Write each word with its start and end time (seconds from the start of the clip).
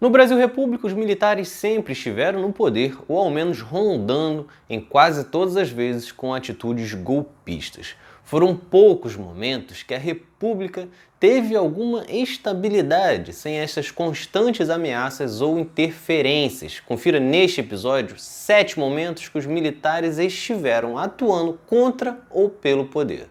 No 0.00 0.08
Brasil 0.08 0.38
República, 0.38 0.86
os 0.86 0.94
militares 0.94 1.48
sempre 1.48 1.92
estiveram 1.92 2.40
no 2.40 2.54
poder, 2.54 2.96
ou 3.06 3.18
ao 3.18 3.30
menos 3.30 3.60
rondando 3.60 4.48
em 4.66 4.80
quase 4.80 5.24
todas 5.24 5.58
as 5.58 5.68
vezes 5.68 6.10
com 6.10 6.32
atitudes 6.32 6.94
golpistas. 6.94 7.94
Foram 8.24 8.56
poucos 8.56 9.14
momentos 9.14 9.82
que 9.82 9.92
a 9.92 9.98
República 9.98 10.88
teve 11.18 11.54
alguma 11.54 12.06
estabilidade 12.08 13.34
sem 13.34 13.58
essas 13.58 13.90
constantes 13.90 14.70
ameaças 14.70 15.42
ou 15.42 15.58
interferências. 15.58 16.80
Confira 16.80 17.20
neste 17.20 17.60
episódio 17.60 18.18
sete 18.18 18.78
momentos 18.78 19.28
que 19.28 19.36
os 19.36 19.44
militares 19.44 20.18
estiveram 20.18 20.96
atuando 20.96 21.60
contra 21.66 22.20
ou 22.30 22.48
pelo 22.48 22.86
poder. 22.86 23.28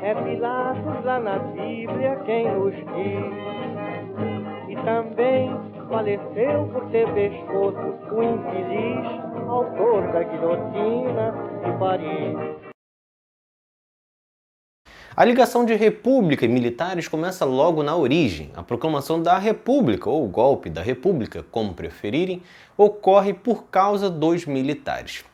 É 0.00 0.14
Pilatos 0.14 1.04
lá 1.04 1.18
na 1.18 1.40
Bíblia 1.40 2.22
quem 2.24 2.54
nos 2.54 2.72
diz, 2.72 3.24
e 4.68 4.76
também 4.84 5.73
faleceu 5.94 6.68
por 6.72 6.90
ter 6.90 7.06
pescoço 7.14 7.78
o 8.10 8.22
infeliz 8.24 9.24
autor 9.48 10.12
da 10.12 10.24
guilhotina 10.24 11.32
de 11.64 11.78
Paris. 11.78 12.74
A 15.16 15.24
ligação 15.24 15.64
de 15.64 15.72
república 15.76 16.44
e 16.44 16.48
militares 16.48 17.06
começa 17.06 17.44
logo 17.44 17.84
na 17.84 17.94
origem. 17.94 18.50
A 18.56 18.62
proclamação 18.64 19.22
da 19.22 19.38
república, 19.38 20.10
ou 20.10 20.26
golpe 20.26 20.68
da 20.68 20.82
república, 20.82 21.44
como 21.52 21.72
preferirem, 21.72 22.42
ocorre 22.76 23.32
por 23.32 23.66
causa 23.66 24.10
dos 24.10 24.44
militares. 24.46 25.24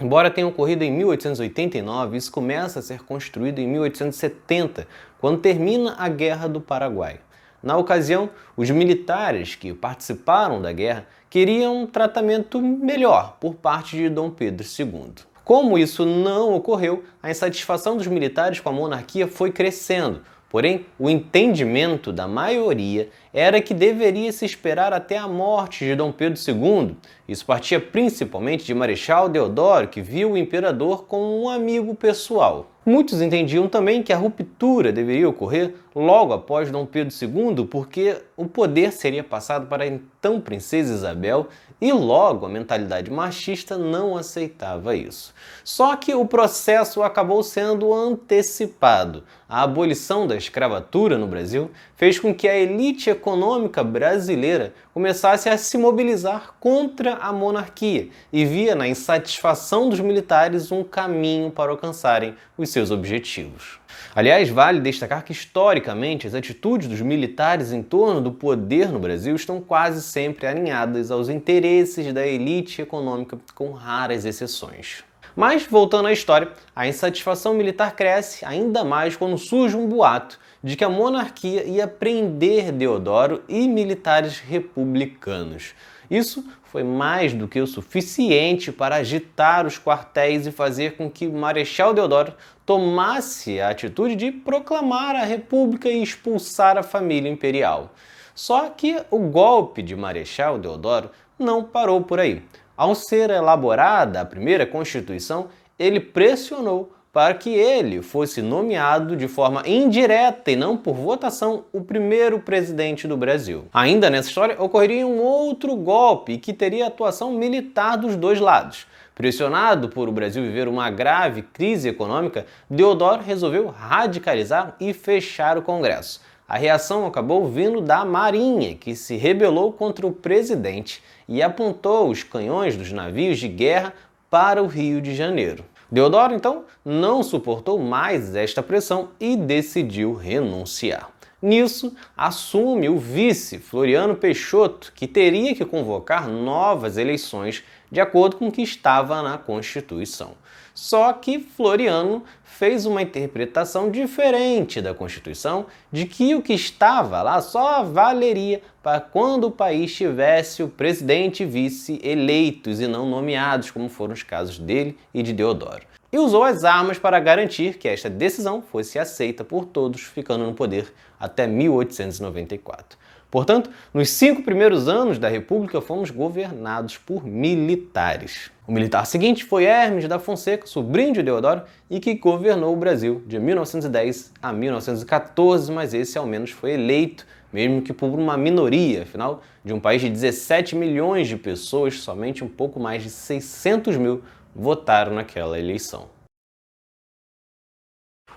Embora 0.00 0.32
tenha 0.32 0.48
ocorrido 0.48 0.82
em 0.82 0.90
1889, 0.90 2.16
isso 2.16 2.32
começa 2.32 2.80
a 2.80 2.82
ser 2.82 3.04
construído 3.04 3.60
em 3.60 3.68
1870, 3.68 4.88
quando 5.20 5.38
termina 5.38 5.94
a 5.96 6.08
Guerra 6.08 6.48
do 6.48 6.60
Paraguai. 6.60 7.20
Na 7.62 7.76
ocasião, 7.76 8.28
os 8.56 8.68
militares 8.70 9.54
que 9.54 9.72
participaram 9.72 10.60
da 10.60 10.72
guerra 10.72 11.06
queriam 11.30 11.82
um 11.82 11.86
tratamento 11.86 12.60
melhor 12.60 13.36
por 13.40 13.54
parte 13.54 13.96
de 13.96 14.08
Dom 14.08 14.30
Pedro 14.30 14.66
II. 14.66 15.12
Como 15.44 15.78
isso 15.78 16.04
não 16.04 16.54
ocorreu, 16.54 17.04
a 17.22 17.30
insatisfação 17.30 17.96
dos 17.96 18.06
militares 18.06 18.60
com 18.60 18.68
a 18.68 18.72
monarquia 18.72 19.26
foi 19.26 19.50
crescendo. 19.50 20.22
Porém, 20.52 20.84
o 20.98 21.08
entendimento 21.08 22.12
da 22.12 22.28
maioria 22.28 23.08
era 23.32 23.58
que 23.62 23.72
deveria 23.72 24.30
se 24.30 24.44
esperar 24.44 24.92
até 24.92 25.16
a 25.16 25.26
morte 25.26 25.86
de 25.86 25.96
Dom 25.96 26.12
Pedro 26.12 26.38
II. 26.46 26.94
Isso 27.26 27.46
partia 27.46 27.80
principalmente 27.80 28.66
de 28.66 28.74
Marechal 28.74 29.30
Deodoro, 29.30 29.88
que 29.88 30.02
viu 30.02 30.32
o 30.32 30.36
imperador 30.36 31.06
como 31.06 31.42
um 31.42 31.48
amigo 31.48 31.94
pessoal. 31.94 32.70
Muitos 32.84 33.22
entendiam 33.22 33.66
também 33.66 34.02
que 34.02 34.12
a 34.12 34.18
ruptura 34.18 34.92
deveria 34.92 35.26
ocorrer 35.26 35.72
logo 35.96 36.34
após 36.34 36.70
Dom 36.70 36.84
Pedro 36.84 37.14
II, 37.18 37.64
porque 37.64 38.18
o 38.36 38.44
poder 38.44 38.92
seria 38.92 39.24
passado 39.24 39.68
para 39.68 39.84
a 39.84 39.86
então 39.86 40.38
princesa 40.38 40.92
Isabel 40.92 41.46
e 41.82 41.92
logo 41.92 42.46
a 42.46 42.48
mentalidade 42.48 43.10
machista 43.10 43.76
não 43.76 44.16
aceitava 44.16 44.94
isso. 44.94 45.34
Só 45.64 45.96
que 45.96 46.14
o 46.14 46.24
processo 46.24 47.02
acabou 47.02 47.42
sendo 47.42 47.92
antecipado. 47.92 49.24
A 49.48 49.62
abolição 49.62 50.24
da 50.24 50.36
escravatura 50.36 51.18
no 51.18 51.26
Brasil 51.26 51.72
fez 51.96 52.20
com 52.20 52.32
que 52.32 52.46
a 52.46 52.56
elite 52.56 53.10
econômica 53.10 53.82
brasileira 53.82 54.72
começasse 54.92 55.48
a 55.48 55.56
se 55.56 55.78
mobilizar 55.78 56.54
contra 56.60 57.14
a 57.14 57.32
monarquia 57.32 58.08
e 58.32 58.44
via 58.44 58.74
na 58.74 58.86
insatisfação 58.86 59.88
dos 59.88 60.00
militares 60.00 60.70
um 60.70 60.84
caminho 60.84 61.50
para 61.50 61.70
alcançarem 61.70 62.34
os 62.56 62.68
seus 62.68 62.90
objetivos. 62.90 63.80
Aliás, 64.14 64.48
vale 64.50 64.80
destacar 64.80 65.24
que 65.24 65.32
historicamente 65.32 66.26
as 66.26 66.34
atitudes 66.34 66.88
dos 66.88 67.00
militares 67.00 67.72
em 67.72 67.82
torno 67.82 68.20
do 68.20 68.32
poder 68.32 68.92
no 68.92 68.98
Brasil 68.98 69.34
estão 69.34 69.60
quase 69.60 70.02
sempre 70.02 70.46
alinhadas 70.46 71.10
aos 71.10 71.28
interesses 71.28 72.12
da 72.12 72.26
elite 72.26 72.82
econômica, 72.82 73.38
com 73.54 73.72
raras 73.72 74.24
exceções. 74.24 75.04
Mas, 75.34 75.66
voltando 75.66 76.08
à 76.08 76.12
história, 76.12 76.50
a 76.76 76.86
insatisfação 76.86 77.54
militar 77.54 77.96
cresce 77.96 78.44
ainda 78.44 78.84
mais 78.84 79.16
quando 79.16 79.38
surge 79.38 79.76
um 79.76 79.88
boato 79.88 80.38
de 80.62 80.76
que 80.76 80.84
a 80.84 80.88
monarquia 80.88 81.64
ia 81.64 81.88
prender 81.88 82.70
Deodoro 82.70 83.42
e 83.48 83.66
militares 83.66 84.38
republicanos. 84.38 85.74
Isso 86.10 86.44
foi 86.64 86.82
mais 86.84 87.32
do 87.32 87.48
que 87.48 87.60
o 87.60 87.66
suficiente 87.66 88.70
para 88.70 88.96
agitar 88.96 89.66
os 89.66 89.78
quartéis 89.78 90.46
e 90.46 90.52
fazer 90.52 90.96
com 90.96 91.10
que 91.10 91.26
o 91.26 91.32
Marechal 91.32 91.92
Deodoro 91.92 92.34
tomasse 92.64 93.60
a 93.60 93.70
atitude 93.70 94.14
de 94.14 94.30
proclamar 94.30 95.16
a 95.16 95.24
República 95.24 95.88
e 95.88 96.02
expulsar 96.02 96.78
a 96.78 96.82
família 96.82 97.30
imperial. 97.30 97.92
Só 98.34 98.70
que 98.70 99.02
o 99.10 99.18
golpe 99.18 99.82
de 99.82 99.96
Marechal 99.96 100.58
Deodoro 100.58 101.10
não 101.38 101.64
parou 101.64 102.00
por 102.02 102.20
aí. 102.20 102.42
Ao 102.76 102.94
ser 102.94 103.30
elaborada 103.30 104.20
a 104.20 104.24
primeira 104.24 104.66
Constituição, 104.66 105.48
ele 105.78 106.00
pressionou 106.00 106.92
para 107.12 107.34
que 107.34 107.50
ele 107.50 108.00
fosse 108.00 108.40
nomeado 108.40 109.14
de 109.14 109.28
forma 109.28 109.62
indireta 109.66 110.50
e 110.50 110.56
não 110.56 110.78
por 110.78 110.94
votação 110.94 111.64
o 111.70 111.82
primeiro 111.82 112.40
presidente 112.40 113.06
do 113.06 113.18
Brasil. 113.18 113.66
Ainda 113.74 114.08
nessa 114.08 114.28
história 114.30 114.56
ocorreria 114.58 115.06
um 115.06 115.20
outro 115.20 115.76
golpe 115.76 116.38
que 116.38 116.54
teria 116.54 116.86
atuação 116.86 117.32
militar 117.32 117.98
dos 117.98 118.16
dois 118.16 118.40
lados. 118.40 118.86
Pressionado 119.14 119.90
por 119.90 120.08
o 120.08 120.12
Brasil 120.12 120.42
viver 120.42 120.66
uma 120.66 120.88
grave 120.88 121.42
crise 121.42 121.90
econômica, 121.90 122.46
Deodoro 122.70 123.22
resolveu 123.22 123.68
radicalizar 123.68 124.74
e 124.80 124.94
fechar 124.94 125.58
o 125.58 125.62
Congresso. 125.62 126.18
A 126.48 126.58
reação 126.58 127.06
acabou 127.06 127.48
vindo 127.48 127.80
da 127.80 128.04
Marinha, 128.04 128.74
que 128.74 128.94
se 128.94 129.16
rebelou 129.16 129.72
contra 129.72 130.06
o 130.06 130.12
presidente 130.12 131.02
e 131.28 131.42
apontou 131.42 132.10
os 132.10 132.22
canhões 132.22 132.76
dos 132.76 132.92
navios 132.92 133.38
de 133.38 133.48
guerra 133.48 133.94
para 134.28 134.62
o 134.62 134.66
Rio 134.66 135.00
de 135.00 135.14
Janeiro. 135.14 135.64
Deodoro, 135.90 136.34
então, 136.34 136.64
não 136.84 137.22
suportou 137.22 137.78
mais 137.78 138.34
esta 138.34 138.62
pressão 138.62 139.10
e 139.20 139.36
decidiu 139.36 140.14
renunciar. 140.14 141.10
Nisso, 141.42 141.94
assume 142.16 142.88
o 142.88 142.98
vice 142.98 143.58
Floriano 143.58 144.14
Peixoto, 144.14 144.92
que 144.94 145.08
teria 145.08 145.54
que 145.54 145.64
convocar 145.64 146.28
novas 146.28 146.96
eleições 146.96 147.64
de 147.90 148.00
acordo 148.00 148.36
com 148.36 148.48
o 148.48 148.52
que 148.52 148.62
estava 148.62 149.20
na 149.22 149.36
Constituição. 149.36 150.34
Só 150.82 151.12
que 151.12 151.38
Floriano 151.38 152.24
fez 152.42 152.86
uma 152.86 153.00
interpretação 153.00 153.88
diferente 153.88 154.80
da 154.80 154.92
Constituição, 154.92 155.66
de 155.92 156.06
que 156.06 156.34
o 156.34 156.42
que 156.42 156.54
estava 156.54 157.22
lá 157.22 157.40
só 157.40 157.84
valeria 157.84 158.60
para 158.82 159.00
quando 159.00 159.44
o 159.44 159.50
país 159.52 159.94
tivesse 159.94 160.60
o 160.60 160.66
presidente 160.66 161.44
e 161.44 161.46
vice 161.46 162.00
eleitos 162.02 162.80
e 162.80 162.88
não 162.88 163.08
nomeados, 163.08 163.70
como 163.70 163.88
foram 163.88 164.12
os 164.12 164.24
casos 164.24 164.58
dele 164.58 164.98
e 165.14 165.22
de 165.22 165.32
Deodoro. 165.32 165.86
E 166.10 166.18
usou 166.18 166.42
as 166.42 166.64
armas 166.64 166.98
para 166.98 167.20
garantir 167.20 167.78
que 167.78 167.86
esta 167.86 168.10
decisão 168.10 168.60
fosse 168.60 168.98
aceita 168.98 169.44
por 169.44 169.66
todos, 169.66 170.00
ficando 170.00 170.44
no 170.44 170.52
poder 170.52 170.92
até 171.20 171.46
1894. 171.46 172.98
Portanto, 173.32 173.70
nos 173.94 174.10
cinco 174.10 174.42
primeiros 174.42 174.88
anos 174.88 175.18
da 175.18 175.26
República 175.26 175.80
fomos 175.80 176.10
governados 176.10 176.98
por 176.98 177.26
militares. 177.26 178.50
O 178.68 178.72
militar 178.72 179.06
seguinte 179.06 179.42
foi 179.42 179.64
Hermes 179.64 180.06
da 180.06 180.18
Fonseca, 180.18 180.66
sobrinho 180.66 181.14
de 181.14 181.22
Deodoro, 181.22 181.62
e 181.88 181.98
que 181.98 182.12
governou 182.12 182.74
o 182.74 182.76
Brasil 182.76 183.22
de 183.26 183.38
1910 183.38 184.34
a 184.42 184.52
1914, 184.52 185.72
mas 185.72 185.94
esse 185.94 186.18
ao 186.18 186.26
menos 186.26 186.50
foi 186.50 186.72
eleito, 186.72 187.26
mesmo 187.50 187.80
que 187.80 187.94
por 187.94 188.10
uma 188.10 188.36
minoria, 188.36 189.04
afinal, 189.04 189.42
de 189.64 189.72
um 189.72 189.80
país 189.80 190.02
de 190.02 190.10
17 190.10 190.76
milhões 190.76 191.26
de 191.26 191.38
pessoas, 191.38 192.00
somente 192.00 192.44
um 192.44 192.48
pouco 192.48 192.78
mais 192.78 193.02
de 193.02 193.08
600 193.08 193.96
mil 193.96 194.22
votaram 194.54 195.14
naquela 195.14 195.58
eleição. 195.58 196.11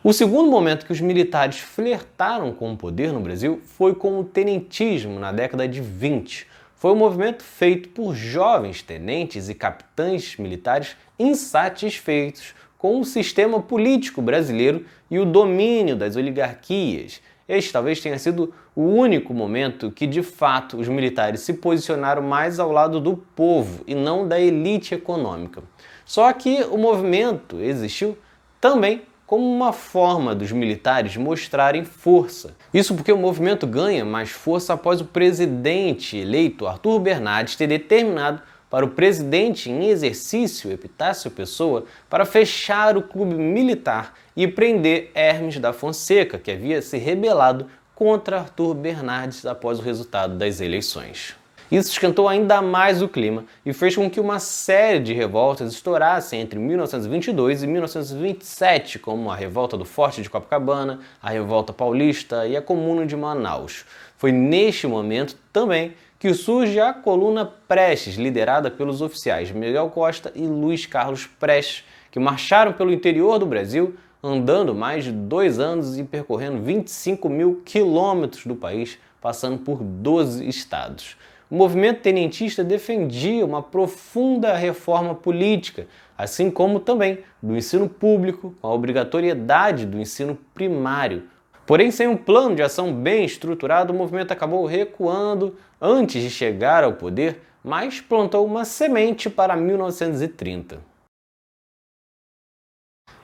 O 0.08 0.14
segundo 0.14 0.52
momento 0.52 0.86
que 0.86 0.92
os 0.92 1.02
militares 1.02 1.58
flertaram 1.58 2.54
com 2.54 2.72
o 2.72 2.78
poder 2.78 3.12
no 3.12 3.20
Brasil 3.20 3.60
foi 3.66 3.96
com 3.96 4.20
o 4.20 4.24
tenentismo 4.24 5.20
na 5.20 5.32
década 5.32 5.68
de 5.68 5.82
20. 5.82 6.46
Foi 6.76 6.92
um 6.92 6.96
movimento 6.96 7.42
feito 7.42 7.90
por 7.90 8.14
jovens 8.14 8.84
tenentes 8.84 9.50
e 9.50 9.56
capitães 9.56 10.38
militares 10.38 10.96
insatisfeitos 11.18 12.54
com 12.78 13.00
o 13.00 13.04
sistema 13.04 13.60
político 13.60 14.22
brasileiro 14.22 14.86
e 15.10 15.18
o 15.18 15.26
domínio 15.26 15.96
das 15.96 16.16
oligarquias. 16.16 17.20
Este 17.50 17.74
talvez 17.74 18.00
tenha 18.00 18.20
sido 18.20 18.54
o 18.76 18.84
único 18.84 19.34
momento 19.34 19.90
que 19.90 20.06
de 20.06 20.22
fato 20.22 20.78
os 20.78 20.88
militares 20.88 21.40
se 21.40 21.54
posicionaram 21.56 22.22
mais 22.22 22.60
ao 22.60 22.72
lado 22.72 23.00
do 23.02 23.18
povo 23.18 23.84
e 23.88 23.96
não 23.96 24.28
da 24.28 24.40
elite 24.40 24.94
econômica. 24.94 25.64
Só 26.06 26.32
que 26.32 26.64
o 26.70 26.78
movimento 26.78 27.60
existiu 27.60 28.16
também 28.62 29.02
como 29.26 29.44
uma 29.44 29.74
forma 29.74 30.36
dos 30.36 30.52
militares 30.52 31.18
mostrarem 31.18 31.84
força. 31.84 32.56
Isso 32.74 32.94
porque 32.94 33.12
o 33.12 33.18
movimento 33.18 33.66
ganha 33.66 34.06
mais 34.06 34.30
força 34.30 34.74
após 34.74 35.02
o 35.02 35.06
presidente 35.06 36.18
eleito 36.18 36.68
Arthur 36.68 37.00
Bernardes 37.00 37.56
ter 37.56 37.68
determinado 37.68 38.42
para 38.70 38.86
o 38.86 38.90
presidente 38.90 39.70
em 39.70 39.88
exercício, 39.88 40.72
Epitácio 40.72 41.32
Pessoa, 41.32 41.86
para 42.10 42.26
fechar 42.26 42.98
o 42.98 43.02
clube 43.02 43.36
militar 43.36 44.14
e 44.36 44.48
prender 44.48 45.12
Hermes 45.16 45.60
da 45.60 45.72
Fonseca, 45.72 46.38
que 46.38 46.52
havia 46.52 46.82
se 46.82 46.98
rebelado 46.98 47.68
contra 47.96 48.40
Arthur 48.40 48.74
Bernardes 48.74 49.46
após 49.46 49.80
o 49.80 49.82
resultado 49.82 50.38
das 50.38 50.60
eleições. 50.60 51.36
Isso 51.72 51.90
esquentou 51.90 52.28
ainda 52.28 52.62
mais 52.62 53.02
o 53.02 53.08
clima 53.08 53.44
e 53.66 53.74
fez 53.74 53.96
com 53.96 54.08
que 54.08 54.20
uma 54.20 54.40
série 54.40 55.00
de 55.00 55.14
revoltas 55.14 55.74
estourassem 55.74 56.40
entre 56.40 56.60
1922 56.60 57.64
e 57.64 57.68
1927, 57.68 59.00
como 59.00 59.32
a 59.32 59.36
Revolta 59.36 59.76
do 59.76 59.84
Forte 59.84 60.22
de 60.22 60.30
Copacabana, 60.30 61.00
a 61.20 61.32
Revolta 61.32 61.74
Paulista 61.74 62.46
e 62.46 62.56
a 62.56 62.62
Comuna 62.62 63.04
de 63.04 63.16
Manaus. 63.16 63.84
Foi 64.16 64.32
neste 64.32 64.86
momento 64.86 65.36
também 65.52 65.96
que 66.20 66.32
surge 66.36 66.80
a 66.80 66.94
coluna 66.94 67.46
Prestes, 67.68 68.16
liderada 68.16 68.70
pelos 68.70 69.02
oficiais 69.02 69.50
Miguel 69.50 69.90
Costa 69.90 70.32
e 70.36 70.46
Luiz 70.46 70.86
Carlos 70.86 71.26
Prestes, 71.26 71.84
que 72.12 72.20
marcharam 72.20 72.74
pelo 72.74 72.94
interior 72.94 73.40
do 73.40 73.46
Brasil, 73.46 73.96
andando 74.24 74.76
mais 74.76 75.04
de 75.04 75.12
dois 75.12 75.58
anos 75.58 75.98
e 75.98 76.04
percorrendo 76.04 76.62
25 76.62 77.28
mil 77.28 77.64
quilômetros 77.66 78.46
do 78.46 78.56
país, 78.56 79.00
passando 79.20 79.58
por 79.58 79.84
12 79.84 80.48
estados 80.48 81.18
o 81.56 81.58
movimento 81.58 82.02
tenentista 82.02 82.66
defendia 82.66 83.46
uma 83.46 83.64
profunda 83.64 84.54
reforma 84.58 85.16
política, 85.16 85.88
assim 86.18 86.52
como 86.52 86.82
também 86.82 87.20
do 87.42 87.56
ensino 87.56 87.88
público, 87.88 88.54
a 88.62 88.68
obrigatoriedade 88.68 89.86
do 89.86 89.98
ensino 89.98 90.38
primário. 90.54 91.24
Porém, 91.66 91.92
sem 91.92 92.10
um 92.10 92.18
plano 92.18 92.58
de 92.58 92.62
ação 92.62 92.92
bem 92.92 93.24
estruturado, 93.24 93.94
o 93.94 93.96
movimento 93.96 94.34
acabou 94.34 94.66
recuando 94.66 95.56
antes 95.80 96.22
de 96.22 96.30
chegar 96.30 96.84
ao 96.84 96.92
poder, 96.92 97.40
mas 97.64 98.02
plantou 98.02 98.46
uma 98.46 98.66
semente 98.66 99.30
para 99.30 99.56
1930. 99.56 100.80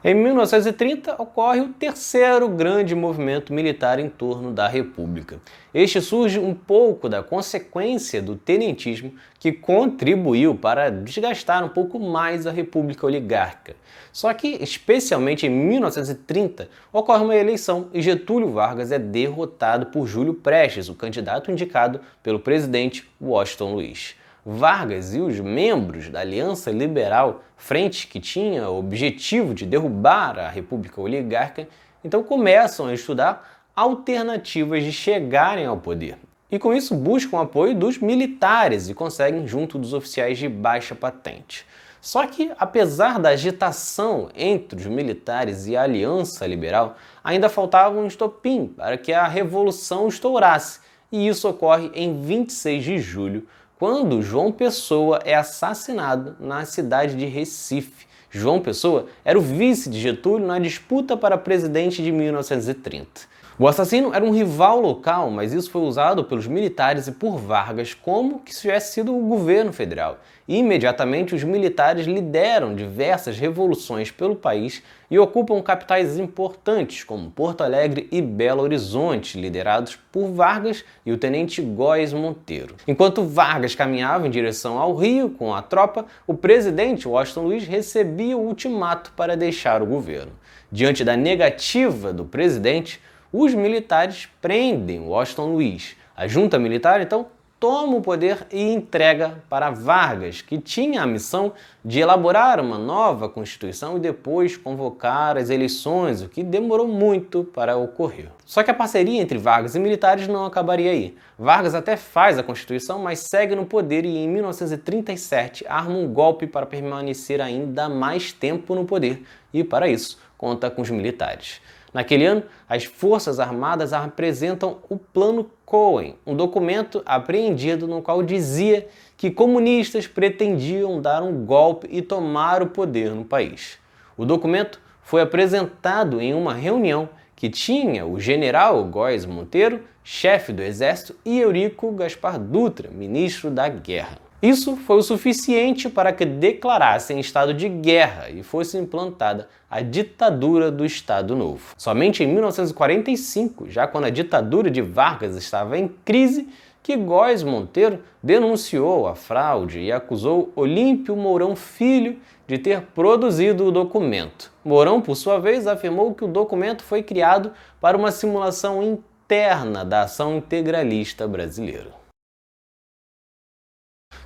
Em 0.03 0.15
1930 0.15 1.21
ocorre 1.21 1.59
o 1.59 1.69
terceiro 1.69 2.50
grande 2.50 2.95
movimento 2.95 3.53
militar 3.53 4.00
em 4.00 4.09
torno 4.09 4.51
da 4.51 4.68
República. 4.68 5.39
Este 5.71 6.01
surge 6.01 6.39
um 6.39 6.56
pouco 6.56 7.07
da 7.07 7.21
consequência 7.21 8.19
do 8.19 8.36
tenentismo 8.36 9.13
que 9.38 9.51
contribuiu 9.51 10.56
para 10.56 10.89
desgastar 10.89 11.63
um 11.63 11.69
pouco 11.69 12.00
mais 12.00 12.48
a 12.48 12.51
República 12.51 13.06
Oligárquica. 13.06 13.75
Só 14.12 14.33
que, 14.33 14.57
especialmente 14.59 15.45
em 15.45 15.51
1930, 15.51 16.68
ocorre 16.92 17.24
uma 17.24 17.36
eleição 17.36 17.88
e 17.94 18.01
Getúlio 18.01 18.50
Vargas 18.50 18.92
é 18.92 18.97
derrotado 18.97 19.86
por 19.86 20.07
Júlio 20.07 20.33
Prestes, 20.33 20.89
o 20.89 20.95
candidato 20.95 21.51
indicado 21.51 22.01
pelo 22.24 22.39
presidente 22.39 23.07
Washington 23.21 23.75
Luiz. 23.75 24.15
Vargas 24.46 25.14
e 25.14 25.20
os 25.20 25.40
membros 25.40 26.10
da 26.10 26.22
Aliança 26.22 26.72
Liberal, 26.72 27.44
frente 27.56 28.08
que 28.08 28.20
tinha 28.20 28.70
o 28.70 28.80
objetivo 28.80 29.54
de 29.54 29.66
derrubar 29.66 30.40
a 30.40 30.50
República 30.50 31.00
Oligárquica, 31.00 31.70
então 32.04 32.24
começam 32.24 32.88
a 32.88 32.94
estudar 32.94 33.62
alternativas 33.76 34.84
de 34.84 34.92
chegarem 34.92 35.66
ao 35.66 35.78
poder. 35.78 36.18
E 36.52 36.60
com 36.60 36.74
isso 36.74 36.96
buscam 36.96 37.40
apoio 37.40 37.76
dos 37.76 38.00
militares 38.00 38.90
e 38.90 38.94
conseguem 38.94 39.48
junto 39.48 39.78
dos 39.78 39.94
oficiais 39.94 40.38
de 40.38 40.50
baixa 40.50 40.94
patente. 40.96 41.66
Só 42.02 42.26
que, 42.26 42.52
apesar 42.58 43.20
da 43.20 43.30
agitação 43.30 44.30
entre 44.36 44.80
os 44.80 44.88
militares 44.88 45.68
e 45.68 45.78
a 45.78 45.84
Aliança 45.84 46.48
Liberal, 46.48 46.98
ainda 47.24 47.48
faltava 47.48 47.98
um 48.00 48.08
estopim 48.08 48.66
para 48.66 48.98
que 48.98 49.14
a 49.14 49.28
revolução 49.28 50.08
estourasse, 50.08 50.80
e 51.12 51.28
isso 51.28 51.48
ocorre 51.48 51.92
em 51.94 52.20
26 52.20 52.84
de 52.84 52.98
julho 52.98 53.48
quando 53.81 54.22
João 54.22 54.51
Pessoa 54.51 55.22
é 55.25 55.33
assassinado 55.33 56.36
na 56.39 56.66
cidade 56.66 57.16
de 57.16 57.25
Recife. 57.25 58.06
João 58.30 58.62
Pessoa 58.62 59.07
era 59.25 59.39
o 59.39 59.42
vice 59.42 59.89
de 59.89 60.00
Getúlio 60.00 60.45
na 60.45 60.60
disputa 60.60 61.18
para 61.18 61.36
presidente 61.36 62.04
de 62.04 62.12
1930. 62.12 63.22
O 63.62 63.68
assassino 63.68 64.12
era 64.12 64.25
um 64.25 64.31
rival 64.31 64.81
local, 64.81 65.30
mas 65.30 65.54
isso 65.54 65.69
foi 65.69 65.84
usado 65.84 66.24
pelos 66.24 66.48
militares 66.48 67.06
e 67.06 67.12
por 67.12 67.38
Vargas 67.38 67.94
como 67.94 68.40
que 68.40 68.56
se 68.56 68.62
tivesse 68.62 68.92
sido 68.92 69.16
o 69.16 69.22
governo 69.22 69.72
federal. 69.72 70.18
E, 70.48 70.58
imediatamente, 70.58 71.36
os 71.36 71.44
militares 71.44 72.08
lideram 72.08 72.74
diversas 72.74 73.38
revoluções 73.38 74.10
pelo 74.10 74.36
país 74.36 74.81
e 75.12 75.19
ocupam 75.19 75.62
capitais 75.62 76.18
importantes 76.18 77.04
como 77.04 77.30
Porto 77.30 77.62
Alegre 77.62 78.08
e 78.12 78.19
Belo 78.19 78.63
Horizonte, 78.63 79.40
liderados 79.40 79.96
por 80.12 80.31
Vargas 80.31 80.84
e 81.06 81.12
o 81.12 81.18
tenente 81.19 81.62
Góes 81.62 82.14
Monteiro. 82.14 82.75
Enquanto 82.88 83.24
Vargas 83.24 83.75
caminhava 83.75 84.25
em 84.25 84.31
direção 84.31 84.80
ao 84.80 84.96
Rio 84.96 85.30
com 85.30 85.54
a 85.54 85.62
tropa, 85.62 86.07
o 86.25 86.34
presidente 86.34 87.07
Washington 87.07 87.44
Luiz 87.44 87.68
recebia 87.68 88.36
o 88.36 88.42
ultimato 88.44 89.14
para 89.16 89.38
deixar 89.38 89.84
o 89.84 89.86
governo. 89.86 90.31
Diante 90.72 91.04
da 91.04 91.16
negativa 91.16 92.12
do 92.12 92.25
presidente, 92.25 93.00
os 93.31 93.54
militares 93.54 94.28
prendem 94.42 95.00
Washington 95.00 95.54
Luiz. 95.54 95.95
A 96.16 96.28
junta 96.28 96.60
militar, 96.60 97.01
então, 97.01 97.28
toma 97.62 97.95
o 97.95 98.01
poder 98.01 98.48
e 98.51 98.74
entrega 98.74 99.44
para 99.48 99.69
Vargas, 99.69 100.42
que 100.42 100.57
tinha 100.57 101.04
a 101.04 101.06
missão 101.06 101.54
de 101.86 102.00
elaborar 102.00 102.60
uma 102.60 102.80
nova 102.80 103.30
Constituição 103.30 103.98
e 103.98 104.00
depois 104.00 104.57
convocar 104.57 105.38
as 105.38 105.51
eleições, 105.51 106.24
o 106.24 106.28
que 106.28 106.42
demorou 106.42 106.88
muito 106.88 107.44
para 107.44 107.78
ocorrer. 107.78 108.30
Só 108.48 108.63
que 108.63 108.72
a 108.72 108.74
parceria 108.74 109.22
entre 109.22 109.38
Vargas 109.38 109.75
e 109.75 109.80
militares 109.80 110.28
não 110.28 110.44
acabaria 110.44 110.89
aí. 110.89 111.16
Vargas 111.38 111.75
até 111.75 111.95
faz 111.95 112.39
a 112.39 112.44
Constituição, 112.44 112.98
mas 112.98 113.19
segue 113.19 113.56
no 113.56 113.68
poder 113.68 114.06
e 114.06 114.18
em 114.18 114.28
1937 114.28 115.63
arma 115.69 115.95
um 115.95 116.12
golpe 116.12 116.48
para 116.48 116.66
permanecer 116.66 117.39
ainda 117.39 117.88
mais 117.88 118.33
tempo 118.33 118.74
no 118.74 118.86
poder 118.86 119.24
e, 119.54 119.63
para 119.63 119.88
isso, 119.88 120.19
conta 120.36 120.72
com 120.72 120.81
os 120.81 120.89
militares. 120.89 121.62
Naquele 121.94 122.26
ano, 122.26 122.44
as 122.70 122.86
Forças 122.86 123.40
Armadas 123.40 123.92
apresentam 123.92 124.78
o 124.90 124.98
Plano 124.98 125.50
Cohen, 125.66 126.16
um 126.26 126.36
documento 126.36 127.02
apreendido 127.06 127.88
no 127.88 128.02
qual 128.02 128.24
dizia 128.24 128.88
que 129.18 129.30
comunistas 129.30 130.08
pretendiam 130.08 131.02
dar 131.02 131.22
um 131.22 131.46
golpe 131.46 131.88
e 131.92 132.02
tomar 132.02 132.62
o 132.64 132.68
poder 132.68 133.12
no 133.12 133.26
país. 133.26 133.78
O 134.18 134.26
documento 134.26 134.80
foi 135.02 135.22
apresentado 135.22 136.22
em 136.22 136.34
uma 136.34 136.54
reunião 136.54 137.10
que 137.36 137.50
tinha 137.50 138.06
o 138.06 138.20
general 138.20 138.84
Góes 138.86 139.26
Monteiro, 139.26 139.82
chefe 140.04 140.54
do 140.54 140.62
exército, 140.62 141.16
e 141.26 141.40
Eurico 141.40 141.92
Gaspar 141.92 142.40
Dutra, 142.40 142.90
ministro 142.90 143.50
da 143.50 143.68
Guerra. 143.68 144.31
Isso 144.42 144.76
foi 144.76 144.98
o 144.98 145.04
suficiente 145.04 145.88
para 145.88 146.12
que 146.12 146.26
declarassem 146.26 147.20
estado 147.20 147.54
de 147.54 147.70
guerra 147.70 148.32
e 148.32 148.42
fosse 148.42 148.76
implantada 148.76 149.48
a 149.70 149.82
ditadura 149.82 150.72
do 150.72 150.84
Estado 150.84 151.36
Novo. 151.36 151.76
Somente 151.78 152.24
em 152.24 152.28
1945, 152.28 153.70
já 153.70 153.86
quando 153.86 154.06
a 154.06 154.10
ditadura 154.10 154.72
de 154.72 154.82
Vargas 154.82 155.36
estava 155.36 155.78
em 155.78 155.88
crise, 156.04 156.50
que 156.82 156.98
Góes 156.98 157.44
Monteiro 157.44 158.00
denunciou 158.24 159.08
a 159.08 159.14
fraude 159.14 159.80
e 159.80 159.92
acusou 159.92 160.52
Olímpio 160.56 161.16
Mourão 161.16 161.56
Filho 161.56 162.18
de 162.48 162.57
ter 162.57 162.81
produzido 162.81 163.66
o 163.66 163.71
documento. 163.71 164.52
Mourão, 164.66 165.00
por 165.00 165.16
sua 165.16 165.40
vez, 165.40 165.68
afirmou 165.68 166.16
que 166.16 166.26
o 166.26 166.28
documento 166.28 166.83
foi 166.83 167.04
criado 167.04 167.52
para 167.80 167.95
uma 167.95 168.12
simulação 168.12 168.81
interna 168.81 169.86
da 169.86 170.02
ação 170.02 170.38
integralista 170.38 171.28
brasileira. 171.28 172.01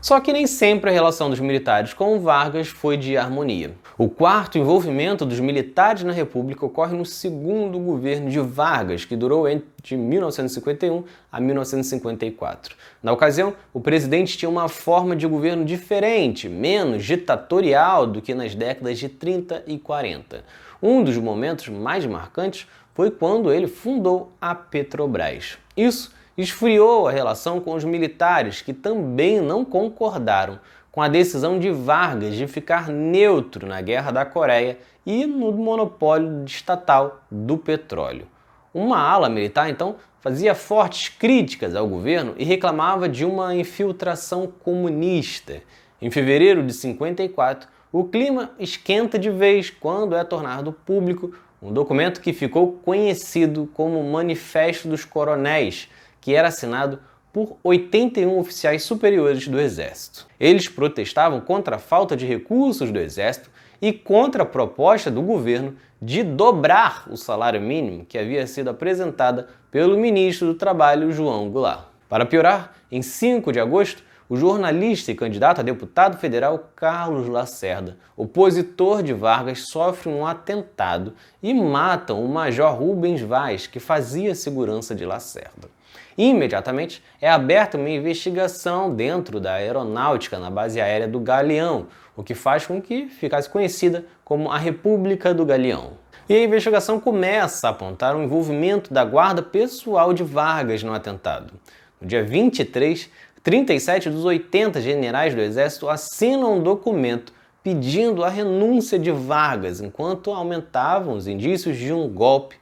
Só 0.06 0.20
que 0.20 0.32
nem 0.32 0.46
sempre 0.46 0.92
a 0.92 0.94
relação 0.94 1.32
dos 1.32 1.40
militares 1.40 1.92
com 1.92 2.20
Vargas 2.20 2.68
foi 2.68 2.96
de 2.96 3.18
harmonia. 3.18 3.74
O 3.98 4.08
quarto 4.08 4.56
envolvimento 4.56 5.26
dos 5.26 5.40
militares 5.40 6.04
na 6.04 6.14
República 6.14 6.64
ocorre 6.64 6.96
no 6.96 7.04
segundo 7.04 7.80
governo 7.80 8.30
de 8.30 8.40
Vargas, 8.40 9.04
que 9.04 9.16
durou 9.16 9.50
entre 9.50 9.98
1951 9.98 11.04
a 11.32 11.42
1954. 11.42 12.76
Na 13.02 13.14
ocasião, 13.14 13.56
o 13.74 13.82
presidente 13.82 14.38
tinha 14.38 14.48
uma 14.48 14.70
forma 14.70 15.16
de 15.16 15.26
governo 15.26 15.66
diferente, 15.66 16.48
menos 16.48 17.04
ditatorial 17.04 18.06
do 18.06 18.22
que 18.22 18.36
nas 18.36 18.54
décadas 18.54 19.00
de 19.00 19.10
30 19.10 19.64
e 19.66 19.80
40. 19.80 20.44
Um 20.84 21.04
dos 21.04 21.18
momentos 21.18 21.68
mais 21.70 22.06
marcantes 22.06 22.68
foi 22.94 23.10
quando 23.10 23.52
ele 23.52 23.66
fundou 23.66 24.32
a 24.40 24.54
Petrobras. 24.54 25.58
Isso 25.76 26.14
esfriou 26.38 27.08
a 27.08 27.12
relação 27.12 27.60
com 27.60 27.74
os 27.74 27.84
militares, 27.84 28.62
que 28.62 28.74
também 28.74 29.40
não 29.40 29.64
concordaram 29.64 30.60
com 30.92 31.02
a 31.02 31.08
decisão 31.08 31.60
de 31.60 31.72
Vargas 31.72 32.36
de 32.36 32.48
ficar 32.48 32.88
neutro 32.88 33.68
na 33.68 33.82
Guerra 33.82 34.12
da 34.12 34.26
Coreia 34.26 34.78
e 35.06 35.26
no 35.26 35.52
monopólio 35.52 36.46
estatal 36.46 37.22
do 37.30 37.58
petróleo. 37.58 38.28
Uma 38.74 39.00
ala 39.00 39.30
militar, 39.30 39.70
então, 39.70 39.98
fazia 40.20 40.56
fortes 40.56 41.10
críticas 41.10 41.76
ao 41.76 41.88
governo 41.88 42.34
e 42.38 42.44
reclamava 42.44 43.08
de 43.08 43.24
uma 43.24 43.56
infiltração 43.56 44.48
comunista. 44.48 45.62
Em 46.02 46.10
fevereiro 46.10 46.64
de 46.64 46.74
54, 46.74 47.70
o 47.92 48.04
clima 48.06 48.52
esquenta 48.60 49.20
de 49.20 49.30
vez 49.30 49.70
quando 49.70 50.16
é 50.16 50.24
tornado 50.24 50.74
público 50.74 51.34
um 51.62 51.72
documento 51.72 52.22
que 52.22 52.34
ficou 52.34 52.74
conhecido 52.84 53.70
como 53.74 54.04
Manifesto 54.04 54.88
dos 54.88 55.04
Coronéis, 55.06 55.90
que 56.26 56.34
era 56.34 56.48
assinado 56.48 56.98
por 57.32 57.56
81 57.64 58.40
oficiais 58.40 58.82
superiores 58.82 59.48
do 59.48 59.60
Exército. 59.60 60.26
Eles 60.40 60.68
protestavam 60.68 61.40
contra 61.40 61.76
a 61.76 61.80
falta 61.80 62.18
de 62.18 62.26
recursos 62.26 62.90
do 62.90 62.98
Exército 62.98 63.52
e 63.80 63.94
contra 63.94 64.42
a 64.42 64.46
proposta 64.46 65.12
do 65.12 65.22
governo 65.22 65.76
de 66.02 66.24
dobrar 66.24 67.06
o 67.12 67.16
salário 67.16 67.62
mínimo 67.62 68.08
que 68.08 68.18
havia 68.18 68.48
sido 68.48 68.72
apresentada 68.72 69.50
pelo 69.70 70.00
ministro 70.00 70.48
do 70.48 70.56
Trabalho 70.56 71.12
João 71.12 71.48
Goulart. 71.52 71.90
Para 72.10 72.26
piorar, 72.26 72.74
em 72.92 73.04
5 73.04 73.52
de 73.52 73.60
agosto, 73.60 74.02
o 74.28 74.36
jornalista 74.36 75.12
e 75.12 75.16
candidato 75.16 75.60
a 75.60 75.64
deputado 75.64 76.18
federal 76.18 76.72
Carlos 76.76 77.28
Lacerda, 77.28 78.00
opositor 78.18 79.04
de 79.04 79.14
Vargas, 79.14 79.68
sofre 79.70 80.10
um 80.10 80.26
atentado 80.26 81.14
e 81.44 81.54
matam 81.54 82.26
o 82.26 82.28
major 82.28 82.74
Rubens 82.74 83.22
Vaz, 83.22 83.68
que 83.68 83.80
fazia 83.80 84.34
segurança 84.34 84.96
de 84.96 85.06
Lacerda. 85.06 85.75
Imediatamente 86.18 87.04
é 87.22 87.30
aberta 87.30 87.78
uma 87.78 87.90
investigação 87.90 88.94
dentro 88.94 89.40
da 89.40 89.54
aeronáutica 89.54 90.40
na 90.40 90.50
base 90.50 90.80
aérea 90.80 91.08
do 91.08 91.20
Galeão, 91.20 91.88
o 92.16 92.24
que 92.24 92.34
faz 92.34 92.66
com 92.66 92.82
que 92.82 93.08
ficasse 93.08 93.50
conhecida 93.50 94.06
como 94.24 94.50
a 94.50 94.58
República 94.58 95.34
do 95.34 95.46
Galeão. 95.46 95.94
E 96.28 96.34
a 96.34 96.44
investigação 96.44 97.00
começa 97.00 97.68
a 97.68 97.72
apontar 97.72 98.16
o 98.16 98.24
envolvimento 98.24 98.94
da 98.94 99.04
guarda 99.04 99.44
pessoal 99.44 100.14
de 100.14 100.24
Vargas 100.24 100.82
no 100.82 100.94
atentado. 100.94 101.54
No 102.00 102.08
dia 102.08 102.24
23, 102.24 103.10
37 103.44 104.10
dos 104.10 104.26
80 104.26 104.82
generais 104.82 105.36
do 105.36 105.42
Exército 105.42 105.88
assinam 105.88 106.56
um 106.56 106.64
documento 106.64 107.32
pedindo 107.62 108.24
a 108.24 108.30
renúncia 108.30 108.98
de 108.98 109.12
Vargas, 109.12 109.82
enquanto 109.82 110.32
aumentavam 110.32 111.16
os 111.16 111.28
indícios 111.28 111.78
de 111.78 111.92
um 111.92 112.08
golpe. 112.08 112.56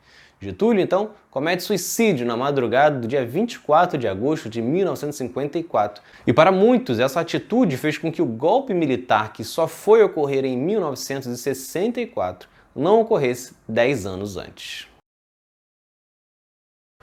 Getúlio, 0.44 0.82
então, 0.82 1.12
comete 1.32 1.64
suicídio 1.64 2.26
na 2.26 2.38
madrugada 2.38 3.00
do 3.00 3.08
dia 3.08 3.26
24 3.26 3.98
de 3.98 4.08
agosto 4.08 4.50
de 4.50 4.62
1954. 4.62 6.04
E 6.28 6.34
para 6.34 6.52
muitos, 6.52 7.00
essa 7.00 7.20
atitude 7.20 7.78
fez 7.78 7.98
com 7.98 8.12
que 8.12 8.22
o 8.22 8.26
golpe 8.26 8.74
militar, 8.74 9.34
que 9.34 9.44
só 9.44 9.68
foi 9.68 10.04
ocorrer 10.04 10.46
em 10.46 10.58
1964, 10.58 12.50
não 12.76 13.02
ocorresse 13.02 13.54
10 13.68 14.06
anos 14.06 14.38
antes. 14.38 14.88